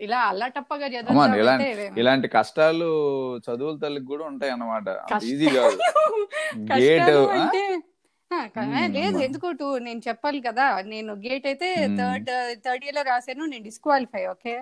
[0.00, 2.88] ఇలా అల్లాటప్పగా అమ్మా, ఇలాంటి చదువుతామంటే ఇలాంటి కష్టాలు
[3.46, 4.88] చదువుల తల్లికి కూడా ఉంటాయి అన్నమాట.
[5.24, 5.78] ఈజీ కాదు.
[6.72, 7.62] గేట్ కష్టాలు అంటే
[8.30, 9.22] ఆ, క- మ్మ్, లేదు అమ్మా.
[9.24, 10.80] ఎందుకు టూ నేను చెప్పాలి కదా.
[10.86, 11.68] నేను గేట్ అయితే.
[11.98, 12.28] థర్డ్
[12.64, 13.44] థర్డ్ ఇయర్లో రాశాను.
[13.44, 14.54] నేను డిస్క్వాలిఫై ఓకే.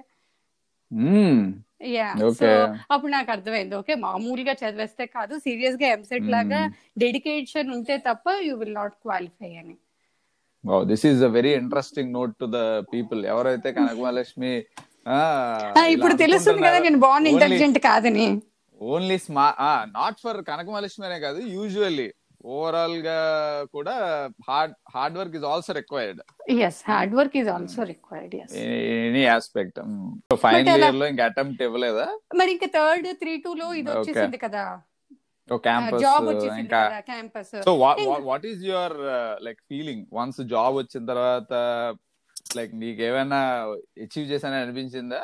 [1.80, 2.06] యా.
[2.38, 2.48] సో
[2.90, 3.74] అప్పుడు నాకు అర్థమైంది.
[3.80, 6.60] ఓకే మామూలుగా చదివేస్తే కాదు సీరియస్గా ఎంసెట్ లాగా
[7.04, 9.76] డెడికేషన్ ఉంటే తప్ప యూ విల్ నాట్ క్వాలిఫై అని.
[10.90, 12.60] This is a very interesting note to the
[12.92, 14.52] people ఎవరైతే కనకమహాలక్ష్మి
[15.94, 18.26] ఇప్పుడు తెలుస్తుంది కదా నేను బాన్ ఇంటెలిజెంట్ కాదని.
[18.80, 19.46] ఓన్లీ స్మా
[19.94, 22.08] నాట్ ఫర్ కనకమహాలక్ష్మి అనే కాదు యూజువల్లీ
[22.44, 23.18] ఓవరాల్గా
[23.72, 26.51] కూడా hard hard work is also required.
[26.51, 29.81] Yes hard work is also required yes any aspect.
[30.37, 32.18] Final అలా- ఇయర్లో ఇంకా అటెంప్ట్ ఇవ్వలేదా?
[32.35, 33.90] మరి ఇంకా థర్డ్ త్రీ టూ లో ఇది.
[33.90, 34.81] వచ్చేసింది కదా.
[35.57, 37.74] Campus so
[38.20, 38.92] what is your
[39.44, 41.53] like feeling once job వచ్చిన తర్వాత
[42.57, 43.53] లైక్ నీకేమైనా
[43.98, 45.16] అచీవ్ చేశానని అనిపించిందా?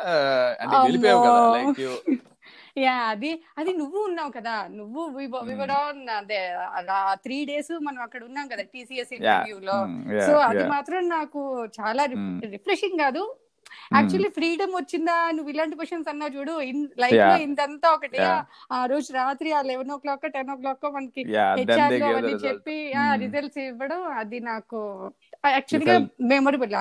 [0.60, 0.76] అంటే.
[0.76, 1.76] వెళ్ళిపోయావు కదా లైక్
[2.76, 4.54] యా అది అది నువ్వు ఉన్నావు కదా.
[4.70, 5.00] నువ్వు
[7.24, 9.76] త్రీ డేస్ మనం అక్కడ ఉన్నాం కదా టీసీఎస్ ఇంటర్వ్యూ లో
[10.26, 11.40] సో అది మాత్రం నాకు
[11.78, 12.04] చాలా.
[12.54, 13.22] రిఫ్రెషింగ్ కాదు.
[13.94, 15.14] యాక్చువల్లీ ఫ్రీడమ్ వచ్చిందా?
[15.36, 16.52] నువ్వు ఇలాంటి క్వశ్చన్స్ అన్నా చూడు.
[17.02, 17.36] లైఫ్లో.
[17.46, 18.18] ఇంతంతా ఒకటి.
[18.72, 21.22] ఆ రోజు రాత్రి ఆ eleven o'clock ten o'clock మనకి
[21.60, 23.14] హెచ్ఆర్ అవన్నీ రిజల్ట్ చెప్పి Hmm.
[23.24, 24.80] రిజల్ట్స్ ఇవ్వడం అది నాకు
[25.56, 25.96] యాక్చువల్గా
[26.32, 26.76] memorable.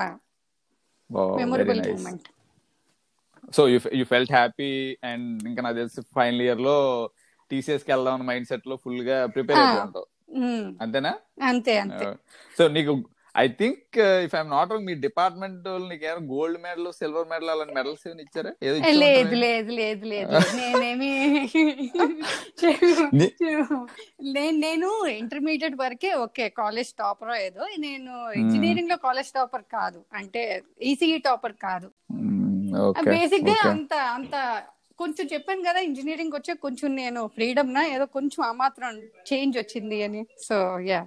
[1.40, 2.28] Memorable moment.
[3.52, 4.70] So you you felt happy
[5.04, 6.76] and ఇంకా నాకు తెలిసి ఫైనల్ ఇయర్లో
[7.50, 9.58] టీసీఎస్కి వెళ్దాం మైండ్ సెట్లో ఫుల్గా ప్రిపేర్
[10.38, 11.10] ఉమ్, అంతేనా?
[11.48, 12.06] అంతే అంతే.
[12.56, 12.92] సో నీకు
[13.34, 17.74] I think if I'm not wrong me department నీకు ఏమైనా గోల్డ్ మెడల్ సిల్వర్ మెడల్ అలాంటి
[17.74, 18.52] మెడల్స్ ఏమైనా ఇచ్చారా?
[18.62, 20.32] ఏదో లేదు లేదు లేదు లేదు.
[20.58, 21.10] నేనేమి
[23.18, 23.32] నీ-
[24.30, 27.64] నేను నేను ఇంటర్మీడియట్ వరకే ఓకే కాలేజ్ టాపర్ ఏదో.
[27.78, 30.00] నేను ఇంజనీరింగ్లో కాలేజ్ టాపర్ కాదు.
[30.12, 30.44] అంటే
[30.82, 31.88] ఈసీఈ టాపర్ కాదు.
[32.14, 32.33] ఓకే
[33.06, 34.34] బేసిక్గా అంత అంత
[34.98, 38.90] కొంచెం చెప్పాను కదా ఇంజనీరింగ్ వచ్చే కొంచెం నేను ఫ్రీడమ్ నా ఏదో కొంచెం ఆ మాత్రం
[39.28, 40.22] చేంజ్ వచ్చింది అని.
[40.46, 40.56] సో
[40.88, 41.00] యా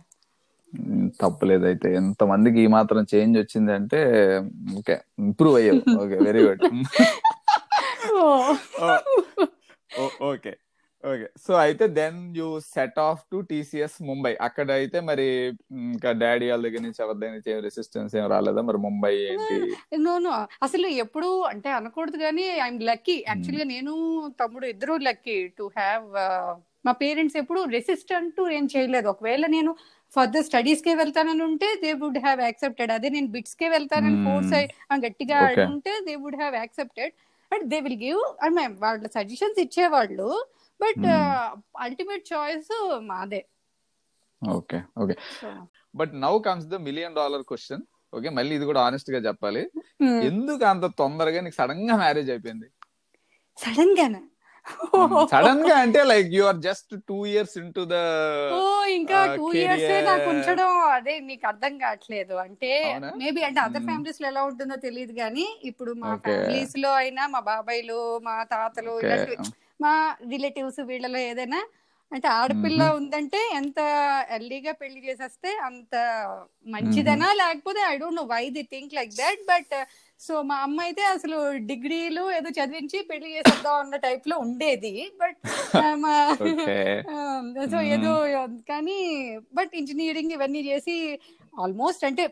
[1.20, 4.00] తప్పలేదు అయితే ఎంత మందికి ఈ మాత్రం చేంజ్ వచ్చింది అంటే
[4.80, 6.64] ఓకే ఇంప్రూవ్ అయ్యావు okay very good
[10.30, 10.52] okay.
[11.10, 11.28] Okay.
[11.46, 14.32] So అయితే then you set off to TCS Mumbai.
[14.48, 15.28] అక్కడ అయితే మరి
[15.88, 18.62] ఇంకా డాడీ వాళ్ళ దగ్గర నుంచి ఎవరి దగ్గర నుంచి రెసిస్టెన్స్ ఏం రాలేదా?
[18.70, 19.58] మరి ముంబై ఏంటి?
[20.06, 20.36] No no.
[20.68, 23.18] అసలు ఎప్పుడు అంటే అనకూడదు కానీ ఐఎమ్ లక్కీ.
[23.32, 23.94] యాక్చువల్గా నేను
[24.42, 25.38] తమ్ముడు ఇద్దరు లక్కీ.
[25.60, 26.08] టు హ్యావ్
[26.88, 29.08] మా పేరెంట్స్ ఎప్పుడు రెసిస్టెంట్ ఏం చేయలేదు.
[29.14, 29.72] ఒకవేళ నేను
[30.16, 32.92] ఫర్దర్ స్టడీస్ కే వెళ్తానని ఉంటే దే వుడ్ హ్యావ్ యాక్సెప్టెడ్.
[32.98, 34.20] అదే నేను బిట్స్ కే వెళ్తానని.
[34.28, 34.54] ఫోర్స్
[35.06, 35.66] గట్టిగా Okay.
[35.74, 37.14] ఉంటే they would have accepted.
[37.52, 40.30] And they will give and వాళ్ళ సజెషన్స్ ఇచ్చేవాళ్ళు.
[40.80, 41.06] బట్.
[41.86, 42.72] అల్టిమేట్ చాయిస్
[43.10, 43.42] మాదే
[44.42, 45.16] okay okay
[45.94, 49.62] but now comes the million dollar question okay మళ్ళీ ఇది కూడా ఆనెస్ట్గా చెప్పాలి
[50.28, 52.68] ఎందుకు అంత తొందరగా నీకు సడన్గా మ్యారేజ్ అయిపోయింది
[53.58, 54.22] సడన్ గానే
[55.32, 57.98] సడన్గా అంటే like you are just two years into the
[58.56, 58.62] ఓ
[58.98, 60.02] ఇంకా టూ ఇయర్స్ career.
[60.08, 62.72] నాకు ఉంచడం అదే నీకు అర్థం కావట్లేదు అంటే?
[63.22, 63.86] మేబీ అంటే అదర్.
[63.88, 66.10] ఫ్యామిలీస్లో ఎలా ఉంటుందో తెలియదు కానీ ఇప్పుడు మా.
[66.26, 69.38] ఫ్యామిలీస్లో అయినా మా బాబాయ్లు మా తాతలు Okay.
[69.80, 69.94] మా
[70.30, 71.62] రిలేటివ్స్ వీళ్ళలో ఏదైనా
[72.12, 72.82] అంటే ఆడపిల్ల.
[72.98, 73.80] ఉందంటే ఎంత
[74.30, 75.96] ఎర్లీగా పెళ్ళి చేసేస్తే అంత
[76.66, 79.74] మంచిదనా లేకపోతే I don't know why the think like that but
[80.20, 81.38] so మా అమ్మ అయితే అసలు
[81.72, 85.38] డిగ్రీలు ఏదో చదివించి పెళ్ళి చేసేద్దాం అన్న టైప్లో ఉండేది బట్
[86.04, 86.14] మా
[87.68, 87.80] సో.
[87.96, 88.14] ఏదో
[88.70, 88.98] కానీ
[89.54, 90.96] బట్ ఇంజనీరింగ్ ఇవన్నీ చేసి
[91.64, 92.24] ఆల్మోస్ట్ అంటే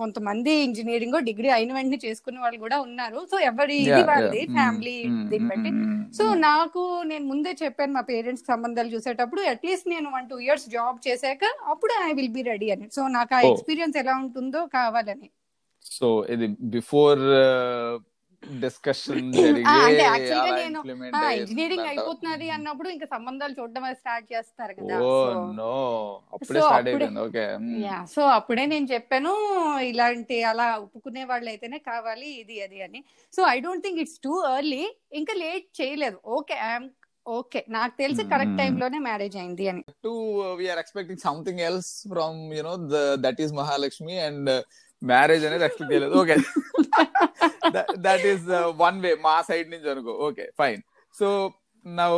[0.00, 3.20] కొంతమంది ఇంజనీరింగ్ డిగ్రీ అయిన వెంటనే చేసుకునే వాళ్ళు కూడా ఉన్నారు.
[3.30, 4.96] సో ఎవరి ఇది వాళ్ళది ఫ్యామిలీ
[5.30, 5.70] దీన్ని బట్టి.
[6.18, 10.98] సో నాకు నేను ముందే చెప్పాను మా పేరెంట్స్ సంబంధాలు చూసేటప్పుడు అట్లీస్ట్ నేను వన్ టూ ఇయర్స్ జాబ్
[11.08, 12.88] చేశాక అప్పుడు ఐ విల్ బి రెడీ అని.
[12.96, 13.50] సో నాకు ఆ Oh.
[13.52, 15.28] ఎక్స్పీరియన్స్ ఎలా ఉంటుందో కావాలని.
[15.84, 17.22] సో ఇది బిఫోర్
[18.42, 19.30] డిస్కషన్
[19.76, 20.04] అంటే
[20.58, 20.80] నేను
[21.38, 25.08] ఇంజనీరింగ్ అయిపోతున్నది అన్నప్పుడు ఇంకా సంబంధాలు చూడడం స్టార్ట్ చేస్తారు కదా సో.
[25.58, 25.72] నో.
[26.34, 26.60] అప్పుడే
[27.24, 27.44] ఓకే.
[27.86, 28.22] యా సో
[28.68, 29.32] నేను చెప్పాను
[29.90, 33.02] ఇలాంటి అలా ఒప్పుకునే వాళ్ళు అయితేనే కావాలి ఇది అది అని.
[33.32, 36.18] So I don't think it's too early ఇంకా లేట్ చేయలేదు.
[36.38, 36.88] Okay I'm
[37.26, 37.60] okay.
[37.68, 38.58] నాకు తెలిసి కరెక్ట్.
[38.58, 39.82] టైం లోనే మ్యారేజ్ అయింది అని.
[40.04, 40.12] To
[40.54, 42.74] we're expecting something else from you know
[43.24, 44.50] that is Mahalakshmi and
[45.02, 46.14] marriage అనేది ఎక్స్పెక్ట్ చేయలేదు.
[46.20, 46.36] Okay.
[48.06, 48.46] That is
[48.84, 50.82] one way మా సైడ్ నుంచి అనుకో okay fine.
[51.14, 51.28] So
[51.86, 52.12] now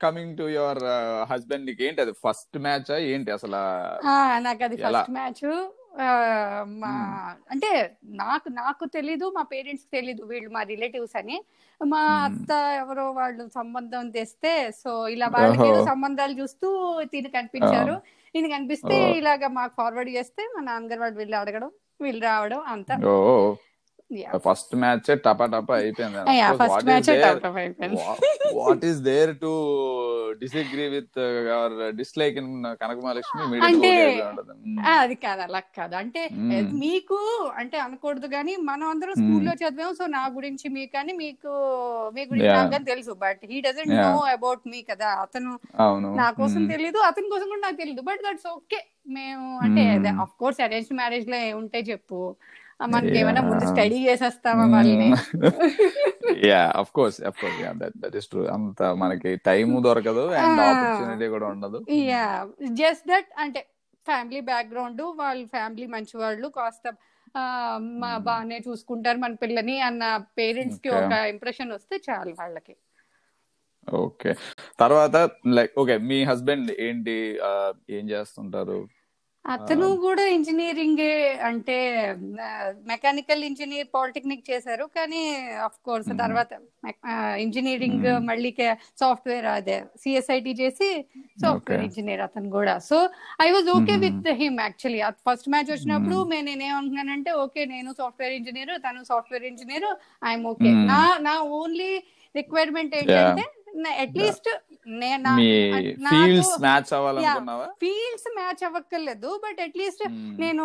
[0.00, 0.82] coming to your
[1.30, 2.12] husband నీకు ఏంటి అది?
[2.12, 3.60] ఫస్ట్ మ్యాచ్ ఏంటి అసలు?
[4.38, 4.76] నాకు అది?
[4.76, 5.44] First match.
[6.66, 6.90] మా
[7.50, 7.70] అంటే
[8.04, 11.44] నాకు నాకు తెలీదు మా పేరెంట్స్ తెలీదు వీళ్ళు మా రిలేటివ్స్ అని.
[11.80, 12.24] మా Hmm.
[12.26, 15.84] అత్త ఎవరో వాళ్ళు సంబంధం తెస్తే సో ఇలా వాళ్ళకి.
[15.84, 16.68] సంబంధాలు చూస్తూ
[17.02, 17.96] తిని కనిపించారు.
[18.34, 18.96] ఇది కనిపిస్తే.
[19.12, 22.94] ఇలాగా మాకు ఫార్వర్డ్ చేస్తే మా నాన్నగారు వాళ్ళు వెళ్ళి అడగడం వీళ్ళు రావడం అంతా.
[26.58, 28.02] ఫస్ట్ మ్యాచ్ టపా టపా అయిపోయింది.
[28.58, 29.52] What is there to
[30.42, 31.18] disagree with
[31.54, 33.90] our dislike in Kanakamahalakshmi అంటే,
[34.84, 36.50] ఆ, అది కాదు అలా కాదు అంటే Hmm.
[36.52, 37.18] ఏ, మీకు
[37.56, 39.22] అంటే అనకూడదు కానీ మనం అందరం Hmm.
[39.22, 41.52] స్కూల్లో చదివాం సో నా గురించి మీకు అని మీకు
[42.14, 42.48] మీ గురించి.
[42.70, 43.94] నాకు తెలుసు but he doesn't.
[44.00, 45.52] Know about me కదా అతను
[46.16, 46.72] నా కోసం Hmm.
[46.72, 48.80] తెలీదు అతని కోసం కూడా నాకు తెలియదు బట్ దట్స్ ఓకే
[49.14, 50.20] మేము అంటే Hmm.
[50.22, 52.20] ఆఫ్ కోర్స్ అరేంజ్ మ్యారేజ్లో ఉంటే చెప్పు
[52.88, 53.64] మనకి ఏమైనా ముందు.
[53.70, 55.08] స్టడీ చేసేస్తామా వాళ్ళని
[56.46, 60.60] yeah of course of course yeah that that is true అంత మనకి టైం దొరకదు అండ్
[60.60, 60.68] Ah.
[60.68, 62.26] ఆపర్చునిటీ కూడా ఉండదు యా
[62.78, 63.62] జస్ట్ దట్ అంటే
[64.06, 66.86] ఫ్యామిలీ బ్యాక్గ్రౌండ్ వాళ్ళ ఫ్యామిలీ మంచి వాళ్ళు కాస్త
[68.00, 68.24] మా Hmm.
[68.24, 70.02] బాగానే చూసుకుంటారు మన పిల్లని అన్న
[70.38, 70.88] పేరెంట్స్కి.
[70.98, 72.74] ఒక ఇంప్రెషన్ వస్తే చాలు వాళ్ళకి
[73.88, 74.32] ఓకే
[74.78, 75.16] తర్వాత
[75.56, 77.14] లైక్ ఓకే మీ హస్బెండ్ ఏంటి
[77.90, 78.76] ఏం చేస్తుంటారు
[79.44, 79.86] అతను.
[80.04, 81.00] కూడా ఇంజనీరింగ్
[81.48, 81.76] అంటే
[82.90, 85.22] మెకానికల్ ఇంజనీర్ పాలిటెక్నిక్ చేశారు కానీ
[85.66, 86.10] అఫ్ కోర్స్.
[86.20, 86.50] తర్వాత
[87.44, 88.06] ఇంజనీరింగ్.
[88.28, 88.50] మళ్ళీ
[89.02, 90.88] సాఫ్ట్వేర్ అదే సిఎస్ఐటి చేసి
[91.44, 91.82] సాఫ్ట్వేర్.
[91.88, 92.98] ఇంజనీర్ అతను కూడా so
[93.46, 93.96] I was okay.
[94.04, 96.18] With him actually first match వచ్చినప్పుడు.
[96.34, 99.88] నేను నేనేమంటున్నానంటే ఓకే నేను సాఫ్ట్వేర్ ఇంజనీర్ తను సాఫ్ట్వేర్ ఇంజనీర్
[100.30, 100.72] ఐఎమ్ ఓకే.
[100.92, 101.92] నా నా ఓన్లీ
[102.34, 103.46] రిక్వైర్మెంట్ ఏంటంటే
[104.04, 104.48] అట్లీస్ట్
[104.86, 105.48] మీ
[106.06, 110.32] ఫీల్డ్స్ మ్యాచ్ అవ్వాలనుకున్నావా ఫీల్డ్స్ మ్యాచ్ అవ్వక్కర్లేదు బట్ అట్లీస్ట్ Hmm.
[110.40, 110.64] నేను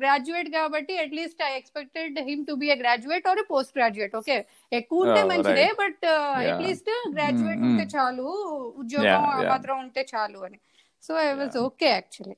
[0.00, 4.36] గ్రాడ్యుయేట్ కాబట్టి at least I expected him to be a graduate or post graduate okay
[4.72, 5.68] ఎక్కువ ఉంటే Oh, మంచిదే.
[5.80, 6.48] But Yeah.
[6.48, 7.86] At least graduate Mm, ఉంటే.
[7.94, 8.26] చాలు
[8.82, 9.24] ఉద్యోగం.
[9.48, 10.60] మాత్రం ఉంటే చాలు అని
[11.02, 12.36] so I was okay actually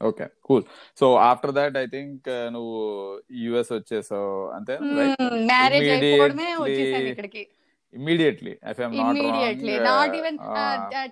[0.00, 0.64] okay cool
[0.98, 2.78] so after that I think నువ్వు
[3.42, 4.74] యుఎస్ వచ్చేసావు అంతే
[5.50, 7.42] మ్యారేజ్ అయిపోవడమే వచ్చేసాను ఇక్కడికి
[7.94, 10.38] immediately if I'm not immediately not even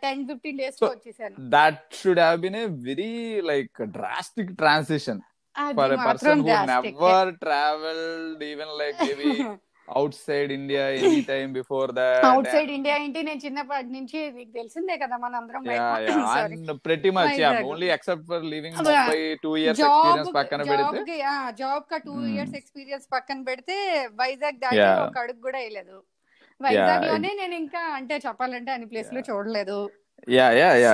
[0.00, 3.12] ten fifteen డేస్లో వచ్చేసాను that should have been a very
[3.50, 5.22] like drastic transition
[5.76, 9.30] for a person who never travelled even like maybe
[10.18, 15.16] outside India any time before that outside India ఏంటి నేను చిన్నప్పటి నుంచి నీకు తెలిసిందే కదా
[15.24, 17.68] మనందరం yeah yeah sorry and pretty much yeah Vizag.
[17.72, 18.94] only except for living అదే.
[18.96, 21.16] Mumbai two years job experience పక్కన పెడితే
[21.60, 22.26] జాబ్ కా టూ Hmm.
[22.32, 23.76] ఇయర్స్ ఎక్స్పీరియన్స్ పక్కన పెడితే
[24.20, 24.82] వైజాగ్ దాటి.
[25.06, 25.96] ఒక అడుగు కూడా వేయలేదు
[26.60, 27.06] వైజాగ్.
[27.10, 29.78] లోనే నేను ఇంకా అంటే చెప్పాలంటే అన్ని ప్లేస్లో చూడలేదు.
[30.34, 30.90] యా యా యా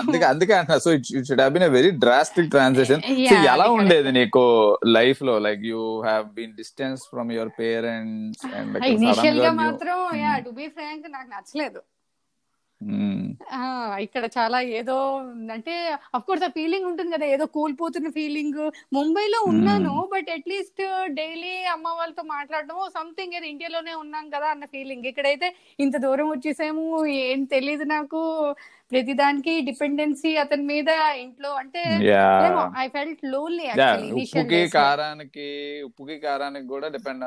[0.00, 4.10] అందుకే అందుకే అంటున్నా so it should have been a very drastic transaction so ఎలా ఉండేది
[4.18, 4.42] నీకు
[4.96, 5.34] లైఫ్లో?
[5.46, 11.08] Like you have been distance from your parents and ఇనిషియల్గా మాత్రం యా టు బి ఫ్రాంక్
[11.16, 11.82] నాకు నచ్చలేదు.
[14.00, 14.96] ఇక్కడ చాలా ఏదో
[15.50, 15.74] అంటే
[16.14, 18.60] అఫ్ కోర్స్ ఆ ఫీలింగ్ ఉంటుంది కదా ఏదో కోల్పోతున్న ఫీలింగ్
[18.92, 25.06] ముంబైలో ఉన్నాను బట్ అట్లీస్ట్ డైలీ అమ్మ వాళ్ళతో మాట్లాడడం సంథింగ్ ఏదో ఇండియాలోనే ఉన్నాం కదా అన్న ఫీలింగ్
[25.06, 26.84] ఇక్కడైతే ఇంత దూరం వచ్చేసాము
[27.24, 28.22] ఏం తెలియదు నాకు.
[28.92, 30.90] ప్రతిదానికి డిపెండెన్సీ అతని మీద
[31.20, 31.82] ఇంట్లో అంటే
[32.78, 33.66] ఐ ఫెల్ట్ లోన్లీ
[34.12, 35.48] ఉప్పుకి కారానికి
[35.84, 37.24] ఉప్పుకి కారానికి కూడా డిపెండ్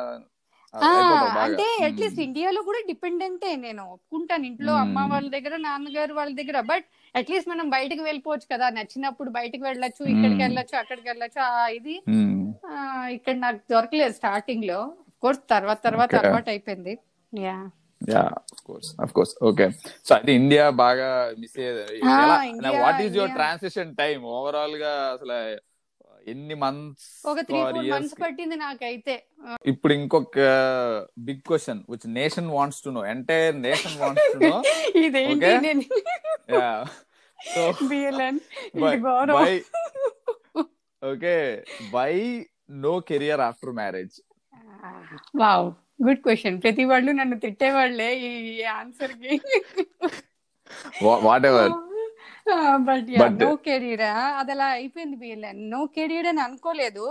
[1.45, 4.99] అంటే అట్లీస్ట్ ఇండియాలో కూడా డిపెండెంటే నేను ఒప్పుకుంటాను ఇంట్లో అమ్మ.
[5.13, 6.59] వాళ్ళ దగ్గర నాన్నగారు వాళ్ళ దగ్గర.
[6.71, 8.67] బట్ అట్లీస్ట్ మనం బయటకు వెళ్ళిపోవచ్చు కదా.
[8.77, 10.41] నచ్చినప్పుడు బయటకు వెళ్ళొచ్చు ఇక్కడికి.
[10.45, 11.41] వెళ్ళొచ్చు అక్కడికి వెళ్ళొచ్చు.
[11.49, 11.95] ఆ ఇది
[13.17, 14.79] ఇక్కడ నాకు దొరకలేదు స్టార్టింగ్లో
[15.23, 16.11] కోర్స్ తర్వాత తర్వాత.
[16.21, 16.93] అలవాటు అయిపోయింది.
[17.33, 17.57] Yeah
[18.01, 18.23] yeah
[18.67, 19.65] course of course okay
[20.07, 21.09] so అయితే ఇండియా బాగా
[21.41, 21.99] మిస్ అయ్యేది.
[22.85, 23.35] What is your.
[23.39, 25.37] Transition time ఓవరాల్గా అసలు
[26.31, 29.15] ఎన్ని మంత్స్ ఒక త్రీ ఫోర్ మంత్స్ పట్టింది నాకైతే.
[29.71, 30.39] ఇప్పుడు ఇంకొక
[31.27, 34.57] big question which nation wants to know entire nation wants to know
[35.03, 35.51] ఇదేంటి.
[35.67, 35.83] నేను?
[37.39, 38.39] So BLN
[38.81, 39.53] bye
[41.01, 41.37] okay
[41.95, 42.11] bye
[42.83, 44.15] no career after marriage
[45.43, 45.65] wow
[46.05, 48.31] good question ప్రతి వాళ్ళు నన్ను తిట్టేవాళ్ళే ఈ
[48.79, 49.33] ఆన్సర్కి.
[51.27, 51.73] Whatever
[52.87, 54.03] but no career
[54.39, 57.05] అది అలా అయిపోయింది బిఎల్ఎన్ నో కెరీర్ అని అనుకోలేదు.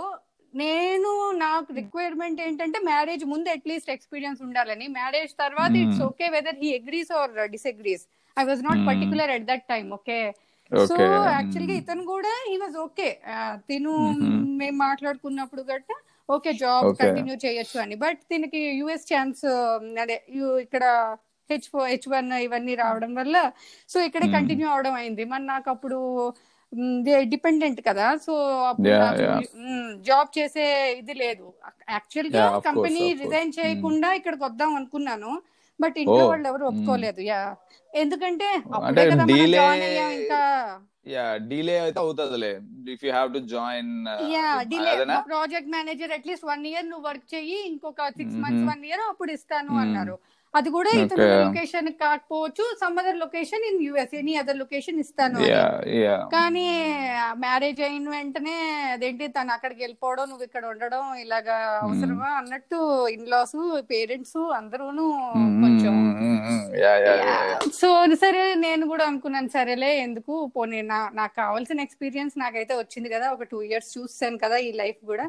[0.53, 1.11] నేను
[1.43, 4.87] నాకు రిక్వైర్మెంట్ ఏంటంటే మ్యారేజ్ ముందు అట్లీస్ట్ ఎక్స్పీరియన్స్ ఉండాలని.
[4.97, 5.81] మ్యారేజ్ తర్వాత Hmm.
[5.83, 8.03] It's okay whether he agrees or disagrees
[8.37, 8.87] I was not Hmm.
[8.89, 10.19] Particular at that time okay
[10.71, 13.09] so okay యాక్చువల్గా ఇతను కూడా హీ వాజ్ ఓకే
[13.69, 14.37] తిను Mhm.
[14.61, 15.89] మేము మాట్లాడుకున్నప్పుడు గట్ట
[16.29, 16.85] ఓకే జాబ్.
[16.99, 17.95] కంటిన్యూ చేయొచ్చు అని.
[18.03, 19.43] బట్ దీనికి యుఎస్ ఛాన్స్
[20.03, 20.17] అదే
[20.65, 20.83] ఇక్కడ
[21.49, 23.37] హెచ్ ఫోర్ హెచ్ వన్ ఇవన్నీ రావడం వల్ల
[23.89, 24.35] సో ఇక్కడే Hmm.
[24.35, 25.97] కంటిన్యూ అవడం అయింది మరి నాకు అప్పుడు
[27.31, 28.33] డిపెండెంట్ కదా సో
[28.69, 28.93] అప్పుడు.
[30.05, 30.63] జాబ్ చేసే
[30.99, 31.45] ఇది లేదు
[31.91, 33.03] యాక్చువల్గా కంపెనీ.
[33.21, 33.57] Resign Hmm.
[33.59, 35.33] చేయకుండా ఇక్కడికి వద్దాం అనుకున్నాను
[35.79, 36.29] బట్ ఇంట్లో Oh.
[36.31, 37.41] వాళ్ళు ఎవరు ఒప్పుకోలేదు యా
[37.93, 40.41] ఎందుకంటే అంటే అప్పుడే కదా మనం delay- జాయిన్ అయ్యాం ఇంకా
[41.07, 42.51] యా డిలే అయితే అవుతుందిలే
[42.91, 43.91] if you have to join
[44.33, 48.37] yeah delay అదేనా project manager at least one year నువ్వు వర్క్ చెయ్యి ఇంకొక సిక్స్.
[48.43, 49.83] మంత్స్ వన్ ఇయర్ అప్పుడు ఇస్తాను Hmm.
[49.83, 50.15] అన్నారు
[50.53, 51.25] అది కూడా ఇతను.
[51.43, 55.39] లొకేషన్ కాకపోవచ్చు some other location in US any other location ఇస్తాను
[56.33, 56.65] కానీ
[57.43, 58.55] మ్యారేజ్ అయిన వెంటనే
[58.93, 62.79] అదేంటి తను అక్కడికి వెళ్ళిపోవడం నువ్వు ఇక్కడ ఉండడం ఇలాగా అవసరమా అన్నట్టు
[63.15, 63.55] ఇన్లాస్
[63.91, 65.05] పేరెంట్స్ అందరూను
[65.63, 65.95] కొంచెం
[66.83, 67.37] యా యా యా
[67.79, 67.89] సో
[68.23, 70.35] సరే నేను కూడా అనుకున్నాను సరేలే ఎందుకు?
[70.55, 75.01] పోనీ నా నాకు కావాల్సిన ఎక్స్పీరియన్స్ నాకైతే వచ్చింది కదా ఒక టూ ఇయర్స్ చూసాను కదా ఈ లైఫ్
[75.11, 75.25] కూడా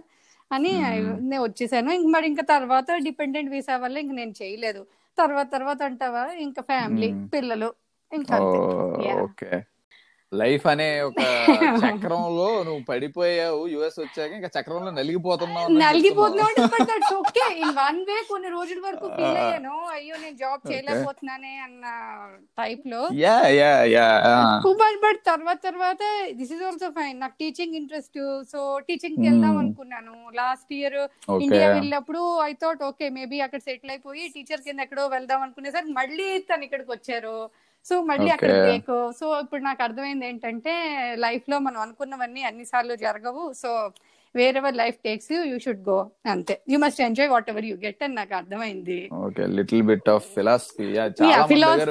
[0.51, 1.07] అని Hmm.
[1.29, 1.91] నేను వచ్చేసాను.
[1.99, 4.83] ఇంక మరి ఇంకా తర్వాత డిపెండెంట్ వీసా వల్ల ఇంక నేను చేయలేదు.
[5.19, 7.11] తర్వాత తర్వాత అంటావా ఇంకా ఫ్యామిలీ.
[7.33, 7.71] పిల్లలు
[8.13, 8.39] ఇంకా.
[9.17, 9.51] ఓకే
[10.35, 11.21] లైఫ్ అనే ఒక
[11.83, 18.79] చక్రంలో నువ్వు పడిపోయావు యుఎస్ వచ్చాక ఇంకా చక్రంలో నలిగిపోతున్నావు నలిగిపోతున్నావు ఓకే ఇన్ వన్ వే కొన్ని రోజుల
[18.87, 19.39] వరకు ఫీల్.
[19.41, 19.75] అయ్యాను.
[19.95, 20.63] అయ్యో నేను జాబ్.
[20.71, 21.85] చేయలేకపోతున్నానే అన్న
[22.59, 23.01] టైప్లో.
[23.23, 24.07] Yeah yeah yeah
[24.83, 26.03] but but తర్వాత తర్వాత
[26.39, 28.19] దిస్ ఇస్ ఆల్సో ఫైన్ నాకు టీచింగ్ ఇంట్రెస్ట్
[28.53, 29.63] సో టీచింగ్కి వెళ్దాం Hmm.
[29.63, 30.15] అనుకున్నాను.
[30.35, 30.99] లాస్ట్ ఇయర్
[31.39, 36.29] ఇండియా వెళ్ళినప్పుడు ఐ థాట్ ఓకే మేబీ అక్కడ సెటిల్ అయిపోయి టీచర్ కింద ఎక్కడో వెళ్దాం అనుకునేసరికి మళ్ళీ
[36.49, 37.37] తను ఇక్కడికి వచ్చారు.
[37.89, 38.53] సో మళ్ళీ అక్కడ.
[38.67, 40.75] బ్రేక్ సో ఇప్పుడు నాకు అర్థమైంది ఏంటంటే
[41.25, 43.43] లైఫ్లో మనం అనుకున్నవన్నీ అన్ని సార్లు జరగవు.
[43.63, 43.71] So
[44.35, 45.99] wherever life takes you you should go.
[46.33, 46.55] అంతే.
[46.73, 48.99] You must enjoy whatever you get అని నాకు అర్థమైంది.
[49.27, 49.45] Okay.
[49.59, 50.89] Little bit of philosophy.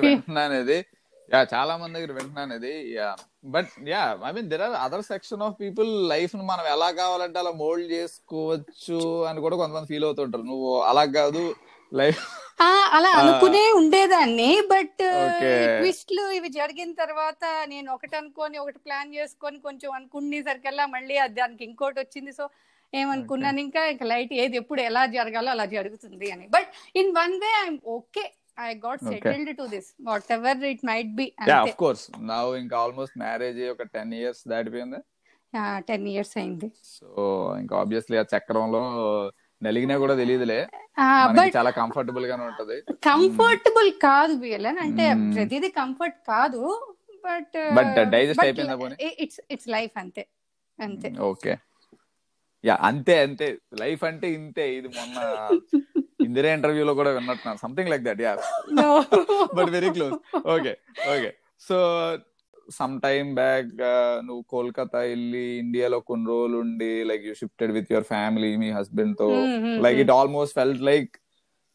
[0.08, 0.80] వింటున్నాను ఇది
[1.34, 3.10] యా చాలా మంది దగ్గర వింటున్నాను ఇది yeah.
[3.54, 7.54] But yeah I mean there are other section of people లైఫ్ను మనం ఎలా కావాలంటే అలా
[7.62, 10.46] మోల్డ్ చేసుకోవచ్చు అని కూడా కొంతమంది ఫీల్ అవుతుంటారు.
[10.52, 11.44] నువ్వు అలా కాదు
[12.02, 12.22] లైఫ్
[12.98, 13.10] అలా.
[13.20, 15.02] అనుకునే ఉండేదాన్ని బట్.
[15.78, 22.00] ట్విస్ట్లు ఇవి జరిగిన తర్వాత నేను ఒకటి అనుకొని ఒకటి ప్లాన్ చేసుకొని కొంచెం అనుకునేసరికల్లా మళ్ళీ దానికి ఇంకోటి
[22.04, 22.34] వచ్చింది.
[22.40, 22.46] సో
[22.94, 26.46] ఏమనుకున్నాను ఇంకా ఇంకా లైట్ ఏది ఎప్పుడు ఎలా జరగాలో అలా జరుగుతుంది అని.
[26.56, 26.68] But
[27.02, 28.26] in one way I'm okay.
[28.60, 29.14] I got Okay.
[29.14, 29.88] Settled to this
[30.36, 32.04] whatever it might be of course.
[32.32, 35.00] నా ఇంకా ఆల్మోస్ట్ మ్యారేజ్ ఒక టెన్ ఇయర్స్ దాటిపోయింది.
[35.88, 36.68] టెన్ ఇయర్స్ అయింది.
[36.96, 37.08] సో
[37.62, 38.84] ఇంకా ఆబ్వియస్లీ ఆ చక్రంలో
[39.66, 40.60] నలిగినా కూడా తెలియదులే
[41.58, 42.78] చాలా కంఫర్టబుల్ గానే ఉంటది.
[43.06, 45.06] కంఫర్టబుల్ కాదు బిఎల్ఎన్ అంటే.
[45.36, 46.62] ప్రతిదీ కంఫర్ట్ కాదు.
[47.26, 48.96] బట్ బట్ డైజెస్ట్ అయిపోయిందా పోనీ?
[49.24, 50.24] ఇట్స్ ఇట్స్ లైఫ్ అంతే.
[50.80, 51.10] అంతే.
[51.30, 51.54] ఓకే.
[52.64, 53.48] యా అంతే అంతే.
[53.80, 54.66] లైఫ్ అంటే ఇంతే.
[54.78, 55.18] ఇది మొన్న
[56.26, 57.60] ఇందిరా ఇంటర్వ్యూలో కూడా విన్నట్టున్నాను.
[57.66, 58.34] Something like that yeah.
[59.58, 60.14] But very close
[60.56, 60.74] okay
[61.16, 61.32] okay
[61.68, 61.78] so
[62.72, 63.68] some time back
[64.26, 69.30] నువ్వు కోల్కతా వెళ్ళి ఇండియాలో కొన్ని రోజులు ఉండి like you shifted with your family మీ హస్బెండ్తో
[69.82, 70.00] like.
[70.00, 71.18] It almost felt like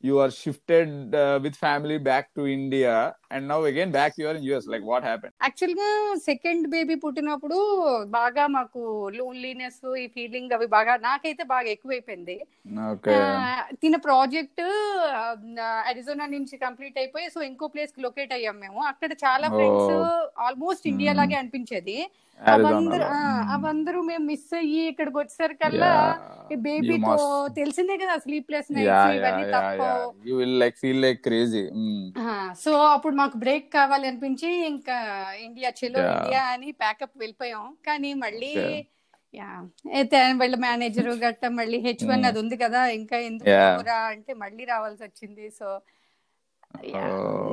[0.04, 4.68] you are shifted with family back to India and now again back your in US
[4.72, 5.88] like what happen యాక్చువల్గా
[6.24, 7.58] second baby పుట్టినప్పుడు
[8.14, 8.82] బాగా మాకు
[9.18, 12.36] loneliness ఈ feeling అవి బాగా నాకైతే బాగా ఎక్కువైపోయింది.
[13.82, 14.62] తిన ప్రాజెక్ట్
[15.88, 18.80] అరిజోనా నుంచి కంప్లీట్ అయిపోయి సో ఇంకో ప్లేస్కి లొకేట్ అయ్యాం మేము.
[18.92, 19.92] అక్కడ చాలా ఫ్రెండ్స్.
[20.46, 21.20] Almost India Hmm.
[21.20, 21.98] లాగే అనిపించేది.
[22.40, 23.20] అవందరూ ఆ,
[23.54, 25.88] అవందరూ మేము మిస్ అయ్యి ఇక్కడికి వచ్చేసరికల్లా
[26.52, 27.14] ఈ బేబీతో
[27.56, 31.62] తెలిసిందే కదా స్లీప్లెస్ నైట్స్ ఇవన్నీ తప్పవు you will like feel like crazy
[32.62, 34.96] so అప్పుడు మాకు బ్రేక్ కావాలి అనిపించి ఇంకా
[35.44, 36.00] ఇండియా చెలో.
[36.12, 37.64] ఇండియా అని ప్యాకప్ వెళ్ళిపోయాం.
[37.86, 38.52] కానీ మళ్ళీ
[39.94, 42.28] అయితే వాళ్ళ మేనేజర్ గట్ట మళ్ళీ హెచ్ వన్ Mm.
[42.28, 43.56] అది ఉంది కదా ఇంకా ఎందుకు.
[43.88, 45.46] రా అంటే మళ్ళీ రావాల్సి వచ్చింది.
[45.58, 45.68] So
[46.98, 47.52] Oh.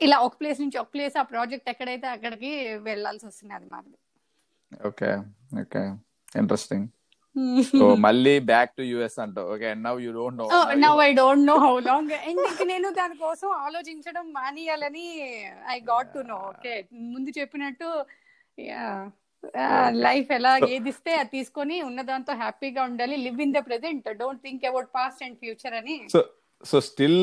[0.00, 2.50] ఇలా ఒక ప్లేస్ నుంచి ఒక ప్లేస్ ఆ ప్రాజెక్ట్ ఎక్కడైతే అక్కడికి
[2.82, 3.90] వెళ్ళాల్సి వస్తుంది అది మాకు
[4.86, 5.10] ఓకే
[5.62, 5.82] ఓకే
[6.36, 6.86] ఇంట్రెస్టింగ్
[7.70, 9.48] సో మళ్ళీ బ్యాక్ టు యుఎస్ అంటావు.
[9.54, 10.46] Okay and now you don't know
[10.84, 15.06] now I don't know how long and ఇంక నేను దానికోసం ఆలోచించడం మానేయాలని
[15.74, 16.74] I got to know okay
[17.14, 17.90] ముందు చెప్పినట్టు
[20.06, 23.14] లైఫ్ ఎలా ఏది ఇస్తే అది తీసుకొని ఉన్న దాంతో హ్యాపీగా ఉండాలి.
[23.26, 25.96] Live in the present don't think about past and future అని.
[26.14, 26.20] So
[26.62, 27.22] so still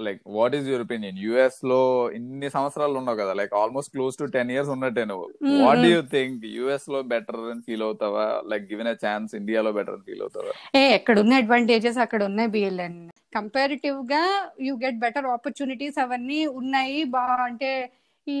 [0.00, 1.80] like what is your opinion యుఎస్లో
[2.18, 5.26] ఇన్ని సంవత్సరాలు ఉన్నావు కదా like almost close to ten years ఉన్నట్టే నువ్వు.
[5.64, 5.84] వాట్.
[5.92, 8.26] యూ థింక్ యుఎస్లో బెటర్ అని ఫీల్ అవుతావా?
[8.52, 10.52] లైక్ గివెన్ అ ఛాన్స్ ఇండియాలో బెటర్ అని ఫీల్ అవుతావా?
[10.76, 12.98] ఏ ఎక్కడ ఉన్న అడ్వాంటేజెస్ అక్కడ ఉన్నాయి బిఎల్ఎన్
[13.36, 14.22] కంపారిటివ్గా
[14.60, 17.04] యూ గెట్ బెటర్ ఆపర్చునిటీస్ అవన్నీ ఉన్నాయి.
[17.04, 17.70] బా అంటే
[18.26, 18.36] ఈ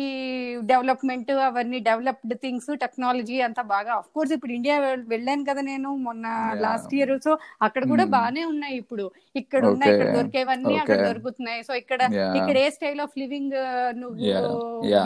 [0.70, 4.76] డెవలప్మెంట్ అవన్నీ డెవలప్డ్ థింగ్స్ టెక్నాలజీ అంతా బాగా ఆఫ్ కోర్స్ ఇప్పుడు ఇండియా
[5.12, 6.26] వెళ్ళాను కదా నేను మొన్న.
[6.64, 7.32] లాస్ట్ ఇయర్ సో
[7.66, 8.14] అక్కడ కూడా Hmm.
[8.16, 9.04] బాగానే ఉన్నాయి ఇప్పుడు
[9.40, 10.10] ఇక్కడ ఉన్నాయి ఇక్కడ.
[10.16, 10.98] దొరికేవన్నీ అక్కడ.
[11.08, 12.00] దొరుకుతున్నాయి సో ఇక్కడ.
[12.40, 13.56] ఇక్కడ ఏ స్టైల్ ఆఫ్ లివింగ్
[14.02, 14.16] నువ్వు.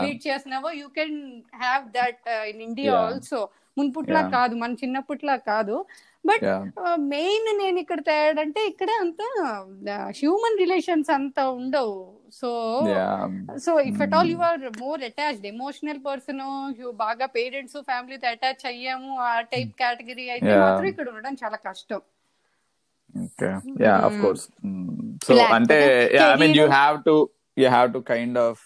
[0.03, 1.17] లీడ్ చేస్తున్నావో you can
[1.63, 2.93] have that in India.
[3.07, 3.41] Also
[3.77, 4.21] మున్పుట్లా.
[4.37, 5.75] కాదు మన చిన్నప్పట్లా కాదు
[6.25, 6.45] బట్
[7.13, 9.21] మెయిన్ నేను ఇక్కడ తేడంటే ఇక్కడ అంత
[10.19, 11.97] హ్యూమన్ రిలేషన్స్ అంత ఉండవు.
[12.39, 12.49] So
[13.65, 16.41] so if at all you are more attached emotional person
[17.03, 20.51] బాగా పేరెంట్స్ ఫ్యామిలీతో అటాచ్ అయ్యాము ఆ టైప్ కేటగిరీ అయితే.
[20.63, 22.01] మాత్రం ఇక్కడ ఉండడం చాలా కష్టం.
[23.25, 23.49] Okay.
[23.85, 24.17] Yeah of.
[24.23, 24.45] Course
[25.27, 25.79] so అంటే
[26.25, 27.15] I mean you have to
[27.61, 28.61] you have to kind of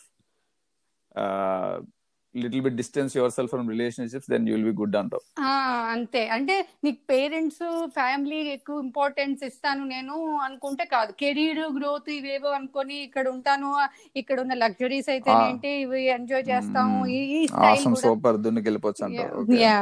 [2.36, 5.52] little bit distance yourself from relationships then you will be good అంటావు ఆ,
[5.93, 6.22] అంతే.
[6.36, 7.62] అంటే నీకు పేరెంట్స్
[7.98, 10.15] ఫ్యామిలీ ఎక్కువ ఇంపార్టెన్స్ ఇస్తాను నేను
[10.46, 11.12] అనుకుంటే కాదు.
[11.22, 13.69] కెరీర్ గ్రోత్ ఇవేవో అనుకొని ఇక్కడ ఉంటాను
[14.15, 15.32] ఇక్కడ ఉన్న లగ్జరీస్ అయితే.
[15.43, 16.98] ఏంటి ఇవి ఎంజాయ్ చేస్తాము.
[17.17, 19.46] ఈ స్టైల్ సూపర్ దున్నుకి వెళ్ళిపోవచ్చు అంటావు.
[19.62, 19.78] Yeah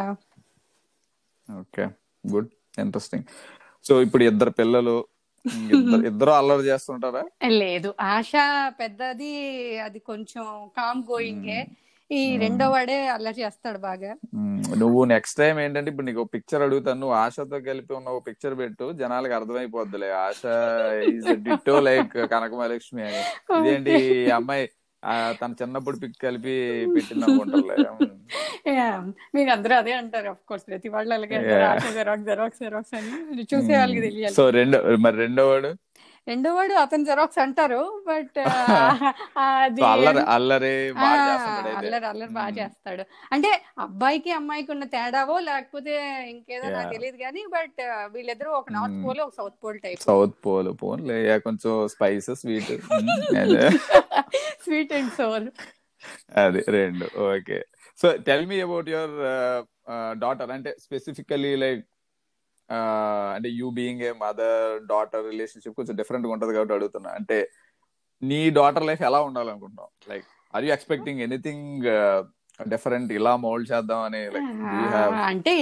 [1.50, 1.86] okay
[2.24, 3.26] good interesting
[3.86, 4.98] so ఇప్పుడు ఇద్దరు పిల్లలు
[6.08, 7.22] ఇద్దరు అల్లరి చేస్తుంటారా?
[7.62, 7.90] లేదు.
[8.10, 8.32] ఆశ
[8.80, 9.32] పెద్దది
[9.86, 10.44] అది కొంచెం
[10.78, 11.60] కామ్ గోయింగే
[12.12, 12.22] ఈ.
[12.38, 14.12] రెండో వాడే అల్లరి చేస్తాడు బాగా.
[14.78, 17.00] నువ్వు నెక్స్ట్ టైం ఏంటంటే ఇప్పుడు నీకు పిక్చర్ అడుగుతాను.
[17.00, 18.86] నువ్వు ఆశతో కలిపి ఉన్న ఒక పిక్చర్ పెట్టు.
[18.94, 20.10] జనాలకు అర్థమైపోద్దిలే.
[20.22, 20.42] Asha
[21.10, 23.22] is ditto like Kanakamahalakshmi అని.
[23.60, 23.96] ఇదేంటి
[24.32, 24.66] అమ్మాయి
[25.40, 26.56] తన చిన్నప్పుడు పిక్ కలిపి
[26.96, 27.26] పెట్టింది
[27.92, 28.10] మ్మ్.
[28.72, 28.98] Yeah.
[29.36, 30.30] మీరు అందరూ అదే అంటారు.
[30.30, 31.94] ఆఫ్ కోర్స్ ప్రతి వాళ్ళు అలాగే జెరాక్స్
[32.26, 33.44] జెరాక్స్ జెరాక్స్ అని.
[33.52, 34.36] చూసే వాళ్ళకి తెలియాలి.
[34.36, 35.72] సో రెండో మరి రెండో వాడు?
[36.30, 38.38] రెండో వాడు అతను జెరాక్స్ అంటారు బట్
[39.92, 40.74] అల్లరి అల్లరి
[41.78, 42.52] అల్లరి అల్లరి బాగా.
[42.60, 43.04] చేస్తాడు.
[43.34, 43.50] అంటే
[43.86, 45.94] అబ్బాయికి అమ్మాయికి ఉన్న తేడావో లేకపోతే
[46.34, 46.92] ఇంకేదో నాకు.
[46.96, 47.82] తెలియదు కానీ బట్
[48.16, 49.00] వీళ్ళిద్దరూ ఒక నార్త్.
[49.06, 51.18] పోల్ ఒక south pole type south pole పోన్లే.
[51.26, 52.72] ఇక కొంచెం spices sweet
[54.66, 55.50] sweet and sour
[56.44, 57.08] అది రెండు.
[57.32, 57.60] Okay
[58.02, 59.16] so tell me about your
[60.22, 61.82] daughter అంటే స్పెసిఫికలీ లైక్
[63.36, 67.10] అంటే you being a mother daughter relationship కొంచెం డిఫరెంట్గా ఉంటది కాబట్టి అడుగుతున్నా.
[67.10, 67.50] అంటే
[68.24, 70.10] నీ డాటర్ లైఫ్ ఎలా ఉండాలనుకుంటున్నావు?
[70.10, 71.84] Like are you expecting anything
[72.68, 74.22] different ఇలా మోల్డ్ చేద్దాం అని
[75.26, 75.54] అంటే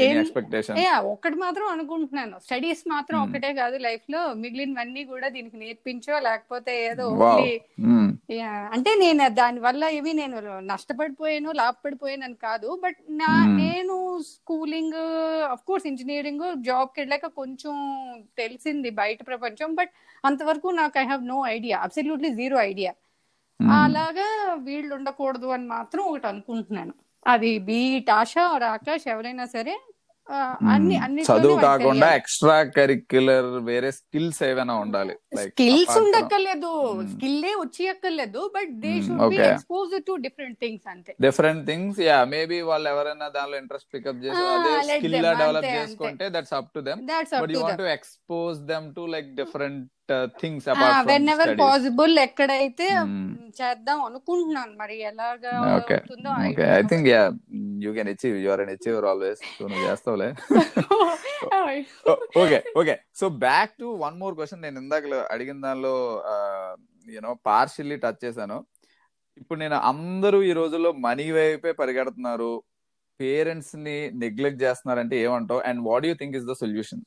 [1.12, 2.40] ఒక్కటి మాత్రం అనుకుంటున్నాను.
[2.40, 7.54] స్టడీస్ మాత్రం ఒకటే కాదు లైఫ్లో మిగిలినవన్నీ కూడా దీనికి నేర్పించో లేకపోతే ఏదో ఓన్లీ
[8.72, 15.00] అంటే నేను దాని వల్ల ఏమి నేను నష్టపడిపోయాను లాభపడిపోయాను అని కాదు బట్ నా నేను స్కూలింగ్
[15.52, 17.76] అఫ్ కోర్స్ ఇంజనీరింగ్ జాబ్కి వెళ్ళాక కొంచెం
[18.38, 19.94] తెలిసింది బయట ప్రపంచం బట్
[20.26, 22.94] అంతవరకు నాకు I have no idea absolutely zero idea
[23.60, 24.28] అలాగా
[24.68, 26.94] వీళ్ళు ఉండకూడదు అని మాత్రం ఒకటి అనుకుంటున్నాను.
[27.26, 28.34] అది బీట్ ఆశ
[28.76, 29.76] ఆకాష్ ఎవరైనా సరే
[30.74, 35.14] అన్ని అన్ని చదువు కాకుండా ఎక్స్ట్రా కరిక్యులర్ వేరే స్కిల్స్ ఏమైనా ఉండాలి.
[35.46, 36.72] స్కిల్స్ ఉండక్కర్లేదు.
[37.14, 39.40] స్కిల్లే వచ్చి అక్కర్లేదు but they should be.
[39.48, 41.14] Expose to different things అంతే.
[41.26, 46.56] డిఫరెంట్ థింగ్స్ యా మేబీ వాళ్ళు ఎవరైనా దానిలో ఇంట్రెస్ట్ పికప్ చేసి అదే స్కిల్ డెవలప్ చేసుకుంటే that's
[46.60, 47.02] up to up
[47.44, 49.88] but you want to expose them to like different
[50.42, 50.68] things
[51.34, 53.26] whenever possible ఎక్కడైతే Hmm.
[53.60, 55.96] చేద్దాం అనుకుంటున్నాను మరి ఎలాగా okay
[56.78, 57.22] I think yeah
[57.86, 60.30] you can achieve you are an achiever always so నువ్వు చేస్తావులే.
[62.44, 65.04] Okay okay so back to one more question నేను ఇందాక
[65.36, 65.96] అడిగిన దానిలో
[67.08, 68.58] యూనో పార్షియల్లీ టచ్ చేశాను.
[69.42, 72.52] ఇప్పుడు నేను అందరూ ఈ రోజుల్లో మనీ వైపే పరిగెడుతున్నారు.
[73.20, 75.62] పేరెంట్స్ని నెగ్లెక్ట్ చేస్తున్నారంటే ఏమంటావు?
[75.70, 77.02] And what you think is the solution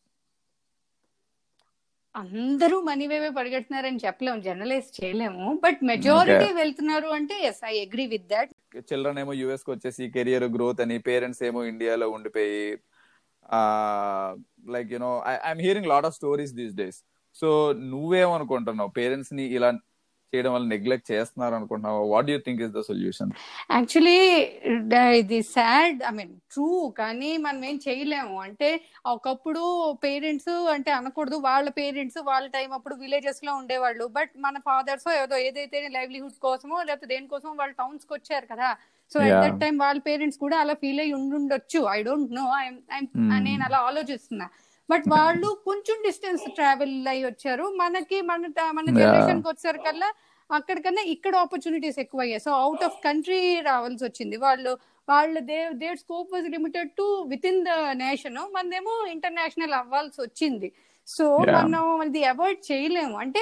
[2.14, 5.44] అందరూ మనీ వేవే పరిగెడుతున్నారని చెప్పలేము జనరలైజ్ చేయలేము.
[5.64, 8.50] బట్ మెజారిటీ వెళ్తున్నారు అంటే yes I agree with that
[8.90, 12.60] children ఏమో యుఎస్కి వచ్చేసి కెరియర్ గ్రోత్ అని పేరెంట్స్ ఏమో ఇండియాలో ఉండిపోయి
[14.74, 16.98] like you know I'm hearing lot of stories these days
[17.36, 17.48] so
[17.92, 18.90] నువ్వేమనుకుంటున్నావు?
[18.98, 19.70] పేరెంట్స్ని ఇలా
[20.34, 23.32] చేయడం వల్ల నెగ్లెక్ట్ చేస్తున్నారు అనుకుంటున్నావు what you think is the solution
[23.70, 24.18] actually
[25.22, 26.68] ఇది సాడ్ ఐ మీన్ ట్రూ
[27.00, 28.36] కానీ మనం ఏం చేయలేము.
[28.46, 28.68] అంటే
[29.14, 29.62] ఒకప్పుడు
[30.04, 31.36] పేరెంట్స్ అంటే అనకూడదు.
[31.48, 34.06] వాళ్ళ పేరెంట్స్ వాళ్ళ టైం అప్పుడు విలేజెస్లో ఉండేవాళ్ళు.
[34.18, 38.70] బట్ మన ఫాదర్స్ ఏదో ఏదైతే లైవ్లీహుడ్ కోసమో లేకపోతే దేనికోసం వాళ్ళు టౌన్స్కి వచ్చారు కదా.
[39.12, 39.32] So at.
[39.44, 41.80] దట్ టైం వాళ్ళ పేరెంట్స్ కూడా అలా ఫీల్ అయ్యి ఉండుండొచ్చు.
[41.96, 42.44] ఐ డోంట్ నో
[43.48, 44.48] నేను అలా ఆలోచిస్తున్నా.
[44.90, 47.64] బట్ వాళ్ళు కొంచెం డిస్టెన్స్ ట్రావెల్ అయ్యి వచ్చారు.
[47.76, 48.84] మనకి మన మన.
[48.86, 50.12] జనరేషన్కి వచ్చేసరికల్లా
[50.52, 54.36] అక్కడికన్నా ఇక్కడ ఆపర్చునిటీస్ ఎక్కువ అయ్యాయి సో అవుట్ ఆఫ్ కంట్రీ రావాల్సి వచ్చింది.
[54.36, 54.78] వాళ్ళు
[55.08, 60.72] వాళ్ళు they there scope was limited to with in the nation మనదేమో international అవ్వాల్సి వచ్చింది.
[61.06, 61.38] సో.
[61.62, 63.18] మనం అది అవాయిడ్ చేయలేము.
[63.18, 63.40] అంటే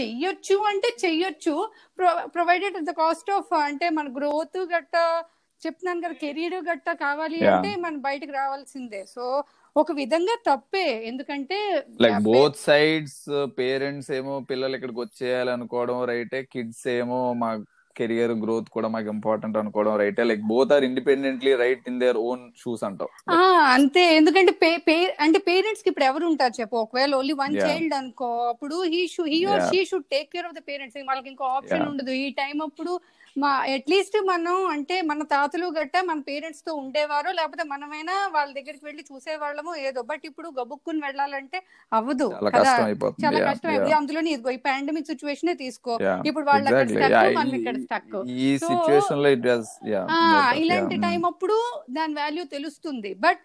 [0.00, 1.70] చెయ్యొచ్చు అంటే చెయ్యొచ్చు.
[2.24, 5.24] ప్రొవైడెడ్ ద కాస్ట్ ఆఫ్ అంటే మన గ్రోత్ గట్ట
[5.66, 7.48] చెప్తున్నాను కదా కెరీర్ గట్ట కావాలి.
[7.48, 9.06] అంటే మనం బయటకు రావాల్సిందే.
[9.06, 9.44] సో
[9.76, 10.86] ఒక విధంగా తప్పే.
[11.10, 11.58] ఎందుకంటే
[12.02, 13.20] లైక్ బోత్ సైడ్స్
[13.58, 17.50] పేరెంట్స్ ఏమో పిల్లలు ఇక్కడికి వచ్చేయాలి అనుకోవడం రైటే కిడ్స్ ఏమో మా
[17.96, 22.42] కెరియర్ గ్రోత్ కూడా మాకు ఇంపార్టెంట్ అనుకోవడం రైటే like both are independently right in their own
[22.62, 23.10] shoes అంటావు.
[23.36, 23.38] ఆ
[23.76, 24.04] అంతే.
[24.18, 24.52] ఎందుకంటే
[25.26, 26.76] అంటే పేరెంట్స్కి ఇప్పుడు ఎవరు ఉంటారు చెప్పు.
[26.84, 27.56] ఒకవేళ ఓన్లీ వన్.
[27.64, 29.64] చైల్డ్ అనుకో అప్పుడు he should he or.
[29.70, 31.86] She should take care of the parents వాళ్ళకి ఇంకో ఆప్షన్.
[31.92, 32.12] ఉండదు.
[32.24, 32.94] ఈ టైం అప్పుడు
[33.36, 39.02] మా అట్లీస్ట్ మనం అంటే మన తాతలు గట్ట మన పేరెంట్స్తో ఉండేవారు లేకపోతే మనమైనా వాళ్ళ దగ్గరికి వెళ్ళి
[39.10, 40.00] చూసేవాళ్ళము ఏదో.
[40.10, 41.58] బట్ ఇప్పుడు గబుక్కుని వెళ్ళాలంటే
[41.92, 42.72] అవ్వదు చాలా కదా.
[43.50, 45.94] కష్టం చాలా అందులోని ఇదిగో ఈ పాండమిక్ సిచ్యువేషన్ తీసుకో.
[46.30, 46.68] ఇప్పుడు వాళ్ళు
[47.60, 48.16] ఇక్కడ స్టక్
[48.46, 49.48] ఈ So, సిచ్యువేషన్లో ఇట్
[50.64, 51.56] ఇలాంటి టైం అప్పుడు
[51.98, 53.12] దాని వాల్యూ తెలుస్తుంది.
[53.26, 53.42] బట్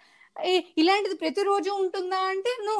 [0.81, 2.77] ఇలాంటిది ప్రతిరోజు ఉంటుందా అంటే నో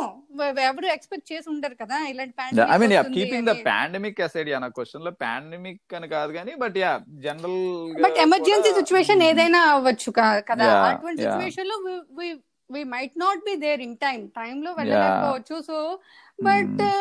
[0.64, 2.34] ఎవరు ఎక్స్పెక్ట్ చేసి ఉండరు కదా ఇలాంటి
[2.74, 3.54] I mean keeping the.
[3.68, 6.92] Pandemic aside yeah నా క్వశ్చన్లో పాండమిక్ అని కాదు కానీ but yeah
[7.26, 7.62] general
[8.06, 10.12] but emergency situation ఏదైనా అవ్వచ్చు
[10.52, 10.68] కదా.
[10.90, 11.32] అటువంటి yeah.
[11.32, 11.78] సిచ్యువేషన్లో
[12.70, 15.56] we might not be there in time time లో వెళ్ళలేకపోవచ్చు.
[15.70, 15.76] సో
[16.44, 16.92] బట్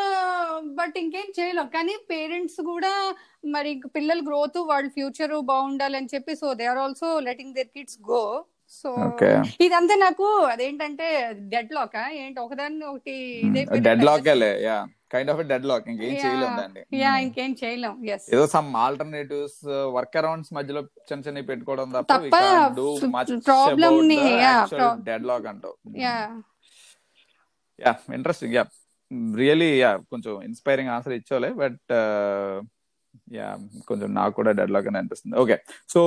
[0.60, 1.66] బట్ ఇంకేం చేయలేం.
[1.66, 3.14] కానీ పేరెంట్స్ కూడా
[3.44, 8.44] మరి పిల్లల గ్రోత్ వాళ్ళ ఫ్యూచర్ బాగుండాలని చెప్పి so they are also letting their kids go.
[8.70, 8.94] So
[9.60, 12.40] ఇదంతా నాకు అదేంటంటే డెడ్ లాక్ ఏంటి?
[12.40, 13.42] ఒకదాన్ని ఒకటి
[14.04, 14.86] deadlock yeah.
[15.12, 16.98] Kind of deadlock ఇంకేం చేయలేం దాన్ని.
[16.98, 18.06] యా ఇంకేం చేయలేం.
[18.06, 22.12] ఎస్ ఏదో సమ్ ఆల్టర్నేటివ్స్ వర్క్ అరౌండ్స్ మధ్యలో చిన్న చిన్న పెట్టుకోవడం తప్ప
[22.76, 25.74] డూ మచ్ problem ని, pro- డెడ్ లాక్ అంటావు.
[25.98, 26.42] Yeah.
[27.86, 28.64] Yeah interesting yeah.
[29.34, 31.78] Really yeah కొంచెం ఇన్స్పైరింగ్ ఆన్సర్ ఇచ్చోలే బట్
[33.34, 33.48] యా
[33.88, 35.36] కొంచెం నాకు కూడా డెడ్ లాక్ అని అనిపిస్తుంది.
[35.42, 35.56] Okay
[35.88, 36.00] so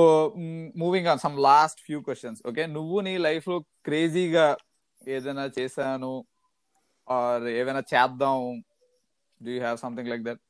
[0.82, 4.46] moving on some last few questions okay నువ్వు నీ లైఫ్లో క్రేజీగా
[5.00, 6.12] ఏదైనా చేశాను
[7.08, 8.38] ఆర్ ఏమైనా చేద్దాం
[9.40, 10.42] do you have something like that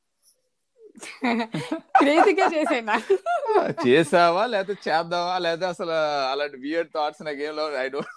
[1.99, 2.94] క్రేజీగా చేసేనా?
[3.84, 5.94] చేసావా లేకపోతే చేద్దామా లేకపోతే అసలు
[6.32, 8.14] అలాంటి వియర్ థాట్స్ నాకు ఏం ఐ డోంట్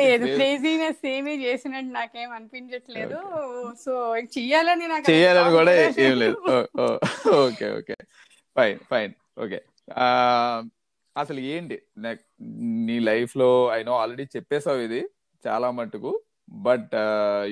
[0.00, 0.26] లేదు.
[0.36, 3.18] క్రేజీనెస్ ఏమీ చేసినట్టు నాకేం అనిపించట్లేదు.
[3.84, 3.92] సో
[4.36, 5.72] చెయ్యాలని నాకు thought కూడా
[6.06, 6.36] ఏం లేదు.
[7.44, 7.96] Okay okay.
[8.56, 9.12] Fine fine
[9.44, 9.60] okay.
[11.16, 11.76] అసలు ఏంటి?
[12.88, 15.00] నీ లైఫ్లో ఐ నో ఆల్రెడీ చెప్పేసావు ఇది
[15.44, 16.12] చాలా మట్టుకు
[16.68, 16.94] but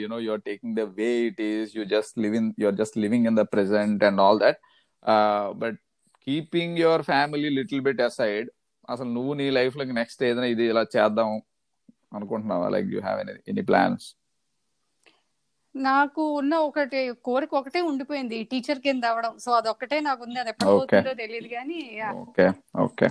[0.01, 1.69] you know you're taking the way it is.
[1.79, 4.61] You just living you're just living in the present and all that.
[5.63, 5.79] But
[6.27, 8.49] keeping your family little bit aside
[8.93, 11.31] అసలు నువ్వు నీ లైఫ్లోకి next ఏదైనా ఇది ఇలా చేద్దాం
[12.13, 12.67] అనుకుంటున్నావా?
[12.75, 14.07] Like you have any any plans
[15.75, 18.39] నాకు ఉన్న ఒకటి కోరిక ఒకటే ఉండిపోయింది.
[18.51, 20.39] టీచర్ కింద అవడం సో అదొక్కటే నాకు ఉంది.
[20.43, 20.71] అది ఎప్పుడు.
[20.73, 21.79] అవుతుందో తెలియదు కానీ
[22.23, 22.47] okay
[22.87, 23.07] okay.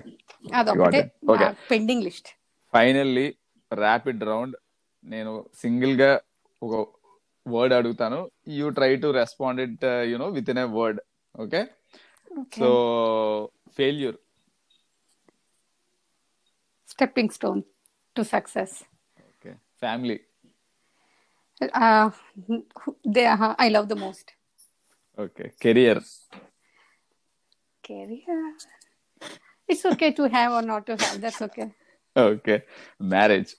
[1.34, 1.52] Okay.
[1.72, 2.30] Pending list
[2.74, 3.28] finally
[3.72, 4.56] rapid round
[5.06, 6.12] నేను సింగిల్గా
[6.62, 6.74] ఒక
[7.46, 8.20] వర్డ్ అడుగుతాను.
[8.58, 11.00] You try to respond it you know with in a word
[11.36, 11.62] okay
[12.60, 12.70] so
[13.78, 14.18] failure
[16.90, 17.62] stepping stone
[18.20, 18.84] to success.
[19.30, 19.56] Okay.
[19.80, 20.20] Family?
[21.62, 22.10] Uh,
[23.06, 24.34] they uh, i love the most.
[25.18, 25.52] Okay.
[25.62, 26.02] Career?
[27.86, 28.54] Career?
[29.68, 31.22] It's okay to have or not to have.
[31.22, 31.72] That's okay.
[32.16, 32.64] Okay.
[33.00, 33.56] Marriage?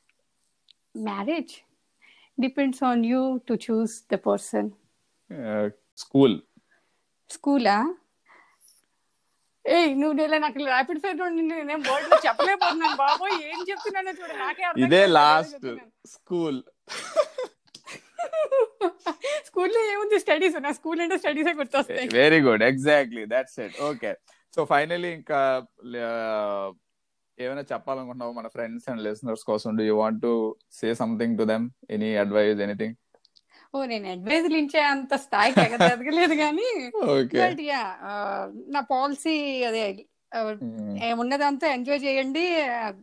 [0.95, 1.65] Marriage
[2.39, 4.73] depends on you to choose the person.
[5.31, 6.41] Uh, school?
[7.29, 7.85] School huh?
[9.75, 11.19] ఏ నువ్వు నేను నాకు rapid fire
[11.71, 15.03] నేను word చెప్పలేకపోతున్నాను బాబోయ్ ఏం చెప్తున్నానో చూడ నాకే అర్థం ఇదే.
[15.19, 15.67] లాస్ట్
[16.15, 16.61] స్కూల్
[19.49, 20.17] స్కూల్లో ఏముంది?
[20.25, 22.09] స్టడీస్ నా స్కూల్ అంటే స్టడీసే గుర్తొస్తాయి.
[22.19, 24.11] Very good exactly that's it okay
[24.55, 25.39] so finally ఇంకా
[27.39, 28.33] ఏమైనా చెప్పాలనుకుంటున్నావు?
[28.39, 29.77] మన ఫ్రెండ్స్ అండ్ లిసనర్స్ కోసం.
[29.79, 30.33] Do you want to
[30.79, 31.67] say something to them
[31.97, 32.97] any advice anything
[33.75, 36.69] ఓ నేను అడ్వైజ్ ఇచ్చే అంత స్థాయికి ఎగ- ఎదగలేదు కానీ
[37.05, 37.41] ఓకే.
[37.43, 37.83] బట్ యా
[38.69, 40.07] నా పాలసీ అదే
[41.03, 42.45] ఏ ఉన్నదంతా ఎంజాయ్ చేయండి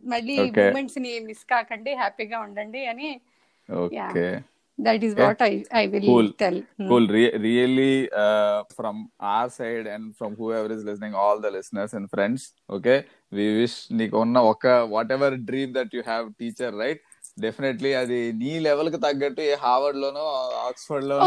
[0.04, 0.36] మళ్ళీ.
[0.60, 3.20] మూమెంట్స్ని మిస్ కాకండి హ్యాపీగా ఉండండి అని
[3.68, 4.28] okay.
[4.78, 5.20] That is.
[5.20, 6.32] What I I will.
[6.40, 6.60] Tell
[7.10, 12.10] Re- really uh, from our side and from whoever is listening all the listeners and
[12.10, 12.98] friends okay?
[13.32, 14.66] We wish నీకు ఉన్న ఒక
[15.12, 17.02] whatever dream that you have teacher right
[17.38, 20.24] definitely అది నీ లెవెల్కి తగ్గట్టు ఏ Harvard లోనో
[20.68, 21.18] ఆక్స్ఫర్డ్లో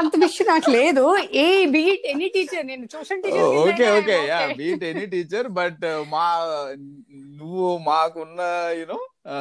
[0.00, 1.04] అంత విషయం నాకు లేదు.
[1.38, 3.22] ఏ బీట్ ఎనీ టీచర్ నేను tuition
[3.62, 4.16] okay okay.
[4.30, 6.26] Yeah teacher beat any teacher but మా
[7.40, 8.40] నువ్వు మాకున్న
[8.78, 8.98] యునో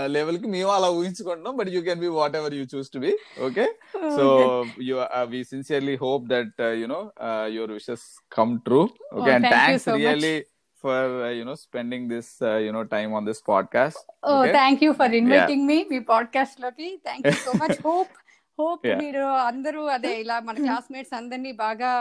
[0.08, 3.12] లెవెల్కి మేము అలా ఊహించుకుంటున్నాం but you can be whatever you choose to be
[3.48, 3.66] okay
[4.18, 4.26] so
[4.88, 8.86] you uh, we sincerely hope that uh, you know uh, your wishes come true
[10.88, 14.92] Oh, uh, spending this uh, you know time on this podcast ఓ okay thank you
[15.00, 18.14] for inviting me me పాడ్కాస్ట్లోకి thank you so much hope
[18.60, 19.00] hope Yeah.
[19.02, 21.92] మీరు అందరూ అదే ఇలా మన classmates అందరినీ బాగా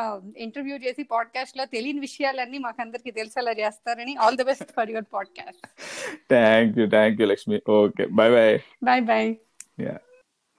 [0.46, 5.64] interview చేసి పాడ్కాస్ట్లో తెలియని విషయాలన్నీ మాకు అందరికి తెలిసేలా చేస్తారని all the best for your podcast
[6.34, 8.50] thank you thank you lakshmi okay bye bye
[8.88, 9.30] bye bye
[9.78, 10.05] yeah